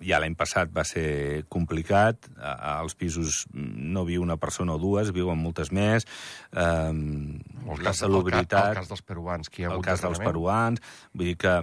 ja 0.05 0.21
l'any 0.21 0.35
passat 0.39 0.73
va 0.73 0.85
ser 0.89 1.45
complicat, 1.53 2.31
als 2.41 2.97
pisos 2.99 3.45
no 3.53 4.05
viu 4.09 4.25
una 4.25 4.39
persona 4.41 4.77
o 4.77 4.81
dues, 4.81 5.13
viuen 5.17 5.41
moltes 5.41 5.73
més, 5.73 6.09
eh, 6.53 6.93
la 7.85 7.95
salubritat... 7.97 8.73
El, 8.73 8.81
cas 8.81 8.91
dels 8.91 9.05
peruans, 9.07 9.53
que 9.53 9.63
hi 9.63 9.69
ha 9.69 9.71
hagut 9.71 9.85
El 9.85 9.89
cas 9.91 10.05
dels 10.07 10.23
peruans, 10.25 10.83
vull 11.13 11.33
dir 11.33 11.37
que, 11.41 11.55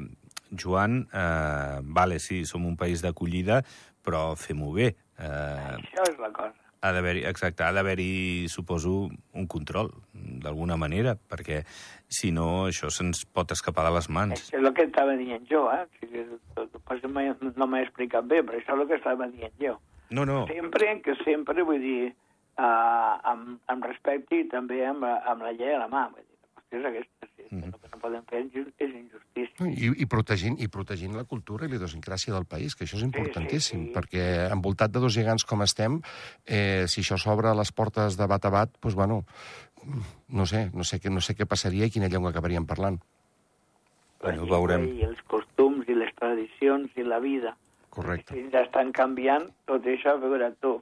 Joan, 0.53 1.01
eh, 1.11 1.81
vale, 1.83 2.21
sí, 2.23 2.43
som 2.45 2.65
un 2.65 2.77
país 2.79 3.03
d'acollida, 3.03 3.63
però 4.05 4.29
fem-ho 4.39 4.71
bé. 4.77 4.93
Eh, 5.17 5.75
Això 5.81 6.07
és 6.07 6.21
la 6.21 6.31
cosa. 6.35 6.53
Ha 6.85 6.91
d'haver-hi, 6.93 7.23
exacte, 7.25 7.65
ha 7.65 7.73
d'haver-hi, 7.73 8.45
suposo, 8.53 9.09
un 9.33 9.47
control, 9.49 9.89
d'alguna 10.13 10.77
manera, 10.77 11.15
perquè 11.17 11.63
si 12.07 12.29
no, 12.31 12.67
això 12.69 12.91
se'ns 12.93 13.25
pot 13.33 13.51
escapar 13.51 13.87
de 13.89 13.95
les 13.97 14.07
mans. 14.13 14.45
És 14.53 14.61
el 14.61 14.69
que 14.77 14.85
estava 14.85 15.17
dient 15.17 15.43
jo, 15.49 15.65
eh? 15.73 15.83
Sigui, 16.87 17.51
no 17.57 17.67
m'he 17.67 17.83
explicat 17.85 18.27
bé, 18.29 18.43
però 18.45 18.59
això 18.59 18.75
és 18.75 18.81
el 18.81 18.87
que 18.87 18.99
estava 18.99 19.27
dient 19.33 19.53
jo. 19.61 19.75
No, 20.09 20.23
no. 20.25 20.45
Sempre, 20.47 20.93
que 21.03 21.15
sempre, 21.23 21.63
vull 21.67 21.83
dir, 21.83 22.13
uh, 22.57 23.13
amb, 23.31 23.57
amb 23.67 23.89
respecte 23.89 24.39
i 24.39 24.47
també 24.51 24.83
amb, 24.87 25.03
amb 25.03 25.43
la 25.43 25.53
llei 25.55 25.75
a 25.75 25.83
la 25.83 25.89
mà. 25.91 26.07
Vull 26.13 26.23
dir, 26.23 26.37
és 26.77 26.85
aquesta, 26.87 27.27
sí, 27.31 27.45
mm. 27.49 27.63
el 27.69 27.75
que 27.79 27.91
no 27.93 27.99
podem 28.01 28.23
fer 28.27 28.41
és 28.43 28.91
injustícia. 28.91 29.67
I, 29.67 29.91
i, 30.03 30.07
protegint, 30.11 30.57
I 30.63 30.67
protegint 30.71 31.15
la 31.15 31.23
cultura 31.29 31.67
i 31.67 31.71
la 31.71 31.79
idiosincràsia 31.79 32.35
del 32.35 32.47
país, 32.49 32.75
que 32.75 32.83
això 32.87 32.99
és 32.99 33.05
importantíssim, 33.07 33.61
sí, 33.61 33.85
sí, 33.85 33.91
sí. 33.91 33.93
perquè 33.95 34.25
envoltat 34.51 34.91
de 34.91 35.03
dos 35.03 35.15
gegants 35.15 35.47
com 35.47 35.63
estem, 35.63 36.01
eh, 36.45 36.85
si 36.91 37.03
això 37.03 37.19
s'obre 37.21 37.51
a 37.51 37.57
les 37.57 37.71
portes 37.71 38.19
de 38.19 38.27
bat 38.27 38.47
a 38.47 38.53
bat, 38.53 38.75
doncs, 38.81 38.97
bueno, 38.99 39.21
no 40.27 40.47
sé, 40.49 40.67
no 40.75 40.83
sé, 40.87 40.99
què, 40.99 41.13
no 41.13 41.23
sé 41.23 41.37
què 41.37 41.47
passaria 41.47 41.87
i 41.87 41.93
quina 41.93 42.11
llengua 42.11 42.33
acabaríem 42.35 42.67
parlant. 42.67 42.99
Bueno, 44.23 44.43
ho 44.43 44.49
veurem. 44.49 44.89
I 44.97 45.07
els 45.07 45.21
tradicions 46.37 46.91
i 46.97 47.03
la 47.03 47.19
vida. 47.19 47.55
Correcte. 47.89 48.35
I 48.37 48.49
ja 48.53 48.61
estan 48.67 48.91
canviant 48.93 49.49
tot 49.65 49.85
això, 49.89 50.15
a 50.17 50.21
veure 50.21 50.51
tu. 50.61 50.77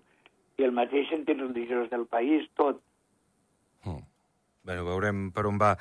I 0.59 0.63
el 0.67 0.71
mateix 0.75 1.07
sentit 1.11 1.39
religiós 1.39 1.89
del 1.91 2.05
país, 2.07 2.47
tot. 2.55 2.81
Mm. 3.85 4.03
Bueno, 4.65 4.81
veurem 4.87 5.17
per 5.29 5.43
on 5.45 5.59
va 5.61 5.75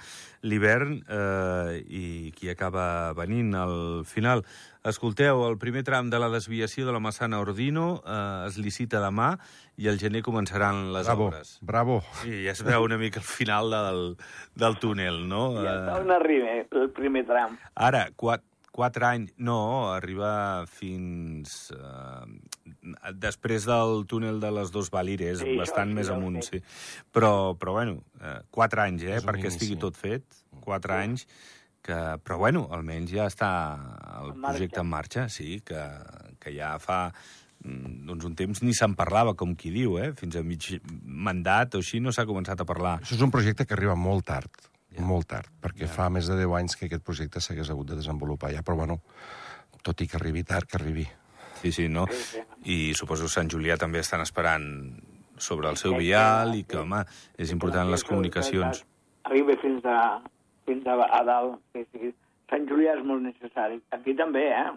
l'hivern 0.44 0.98
eh, 1.08 1.78
i 1.88 2.32
qui 2.36 2.50
acaba 2.52 3.14
venint 3.16 3.54
al 3.56 4.04
final. 4.04 4.42
Escolteu, 4.84 5.40
el 5.48 5.56
primer 5.56 5.80
tram 5.88 6.10
de 6.12 6.18
la 6.20 6.28
desviació 6.28 6.84
de 6.84 6.92
la 6.92 7.00
Massana 7.00 7.38
Ordino 7.40 8.02
eh, 8.04 8.44
es 8.50 8.58
licita 8.60 9.00
demà 9.00 9.38
i 9.80 9.88
al 9.88 9.96
gener 9.96 10.20
començaran 10.22 10.90
les 10.92 11.06
Bravo, 11.08 11.30
obres. 11.30 11.54
bravo. 11.64 12.02
Sí, 12.20 12.42
ja 12.44 12.52
es 12.52 12.60
veu 12.62 12.84
una 12.84 12.98
mica 13.00 13.22
el 13.22 13.24
final 13.24 13.72
del, 13.72 14.02
del 14.54 14.76
túnel, 14.78 15.22
no? 15.32 15.46
I 15.62 15.64
Eh, 15.64 16.00
on 16.02 16.12
arriba 16.12 16.52
el 16.60 16.90
primer 16.92 17.24
tram? 17.24 17.56
Ara, 17.74 18.10
quatre, 18.14 18.44
quatre 18.74 19.06
anys... 19.06 19.32
No, 19.38 19.56
arriba 19.94 20.64
fins... 20.70 21.70
Eh, 21.70 23.04
després 23.14 23.64
del 23.68 24.02
túnel 24.10 24.40
de 24.42 24.50
les 24.58 24.72
dos 24.74 24.90
Valires, 24.92 25.40
Sí, 25.44 25.54
bastant 25.58 25.92
sí, 25.92 25.98
més 26.00 26.10
amunt, 26.12 26.40
sí. 26.44 26.60
Però, 27.14 27.54
però 27.60 27.76
bueno, 27.78 28.00
eh, 28.20 28.40
quatre 28.54 28.82
anys, 28.88 29.04
eh, 29.06 29.20
perquè 29.24 29.46
inici. 29.46 29.54
estigui 29.54 29.78
tot 29.80 29.96
fet. 30.00 30.26
Quatre 30.64 30.96
anys 31.04 31.26
que... 31.84 31.96
Però 32.24 32.38
bueno, 32.40 32.66
almenys 32.72 33.12
ja 33.12 33.28
està 33.30 33.52
el 34.22 34.34
En 34.34 34.38
marxa. 34.42 34.50
projecte 34.58 34.80
en 34.82 34.90
marxa, 34.90 35.26
sí, 35.32 35.58
que, 35.66 35.80
que 36.40 36.54
ja 36.56 36.74
fa 36.80 37.00
mm, 37.64 38.04
doncs 38.08 38.24
un 38.30 38.34
temps 38.38 38.62
ni 38.64 38.72
se'n 38.76 38.94
parlava, 38.96 39.34
com 39.36 39.52
qui 39.56 39.70
diu, 39.74 39.98
eh? 40.00 40.10
Fins 40.16 40.36
a 40.40 40.42
mig 40.46 40.70
mandat 41.04 41.76
o 41.76 41.82
així 41.84 42.00
no 42.00 42.12
s'ha 42.12 42.24
començat 42.28 42.60
a 42.60 42.68
parlar. 42.68 42.98
Això 43.04 43.18
és 43.18 43.24
un 43.26 43.32
projecte 43.34 43.66
que 43.68 43.76
arriba 43.76 43.94
molt 43.96 44.24
tard, 44.32 44.48
ja. 44.94 45.04
molt 45.06 45.28
tard, 45.30 45.50
perquè 45.62 45.86
ja. 45.86 45.92
fa 45.92 46.08
més 46.12 46.28
de 46.30 46.38
10 46.38 46.54
anys 46.60 46.78
que 46.78 46.88
aquest 46.88 47.04
projecte 47.06 47.42
s'hagués 47.42 47.70
hagut 47.70 47.90
de 47.90 47.98
desenvolupar 47.98 48.52
ja, 48.54 48.62
però 48.66 48.78
bueno, 48.82 49.00
tot 49.84 50.00
i 50.00 50.08
que 50.08 50.18
arribi 50.20 50.44
tard, 50.46 50.68
que 50.70 50.80
arribi. 50.80 51.04
Sí, 51.60 51.72
sí, 51.72 51.88
no? 51.88 52.06
I 52.68 52.92
suposo 52.96 53.28
que 53.28 53.32
Sant 53.32 53.50
Julià 53.52 53.76
també 53.80 54.02
estan 54.02 54.20
esperant 54.24 54.66
sobre 55.40 55.70
el 55.70 55.78
seu 55.80 55.96
vial 55.96 56.54
i 56.56 56.64
que, 56.68 56.78
home, 56.80 57.02
és 57.40 57.52
important 57.54 57.90
les 57.90 58.04
comunicacions. 58.04 58.84
Arriba 59.24 59.56
fins 59.62 59.86
a, 59.88 59.98
fins 60.68 60.86
a, 60.86 60.98
a 61.04 61.22
dalt. 61.26 61.60
Sí, 61.72 61.84
sí. 61.92 62.12
Sant 62.52 62.66
Julià 62.68 62.96
és 62.98 63.04
molt 63.08 63.24
necessari. 63.24 63.80
Aquí 63.96 64.14
també, 64.18 64.44
eh? 64.52 64.72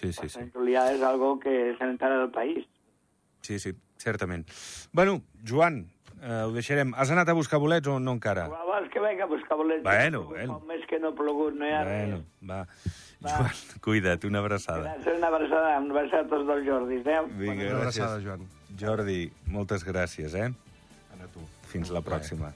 Sí, 0.00 0.12
sí, 0.12 0.24
sí. 0.24 0.32
Sant 0.38 0.48
Julià 0.54 0.86
és 0.94 1.04
algo 1.04 1.34
que 1.40 1.74
s'entra 1.78 2.14
del 2.16 2.30
país. 2.34 2.64
Sí, 3.42 3.58
sí, 3.58 3.74
certament. 4.00 4.46
Bueno, 4.92 5.20
Joan, 5.46 5.84
eh, 6.22 6.42
ho 6.46 6.52
deixarem. 6.54 6.94
Has 6.96 7.10
anat 7.10 7.28
a 7.28 7.34
buscar 7.34 7.58
bolets 7.60 7.86
o 7.90 7.98
no 8.00 8.12
encara? 8.16 8.46
Abans 8.46 8.88
que 8.90 9.00
venga 9.00 9.24
a 9.24 9.26
buscar 9.26 9.56
bolets. 9.58 9.82
Bueno, 9.82 10.24
bueno. 10.30 10.58
Un 10.62 10.66
mes 10.68 10.86
que 10.88 10.98
no 10.98 11.08
ha 11.10 11.14
plogut, 11.18 11.54
no 11.54 11.66
hi 11.66 11.72
ha 11.72 11.82
Bueno, 11.84 12.16
res. 12.22 12.48
va. 12.50 12.66
Joan, 13.22 13.52
cuida't, 13.84 14.24
una 14.26 14.40
abraçada. 14.40 14.96
Gràcies, 14.96 15.16
una 15.18 15.28
abraçada, 15.28 15.78
una 15.78 15.94
abraçada 15.94 16.22
a 16.24 16.28
tots 16.32 16.46
dels 16.48 16.66
Jordis, 16.66 17.06
eh? 17.06 17.20
Vinga, 17.38 17.68
Una 17.68 17.76
abraçada, 17.82 18.16
gràcies. 18.18 18.24
Joan. 18.24 18.48
Jordi, 18.80 19.20
moltes 19.46 19.84
gràcies, 19.86 20.34
eh? 20.34 20.48
A 21.22 21.28
tu. 21.32 21.40
Fins 21.70 21.90
la 21.94 22.00
pròxima. 22.02 22.50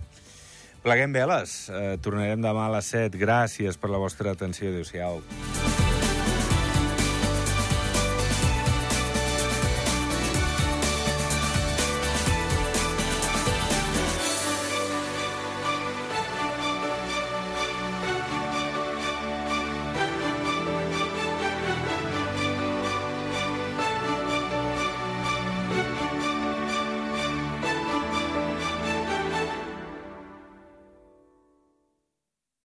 Pleguem 0.83 1.13
veles. 1.13 1.69
Eh, 1.71 1.97
tornarem 2.03 2.43
demà 2.43 2.67
a 2.67 2.75
les 2.79 2.87
7. 2.95 3.19
Gràcies 3.19 3.79
per 3.79 3.91
la 3.91 3.99
vostra 3.99 4.31
atenció. 4.35 4.71
Adéu-siau. 4.71 5.23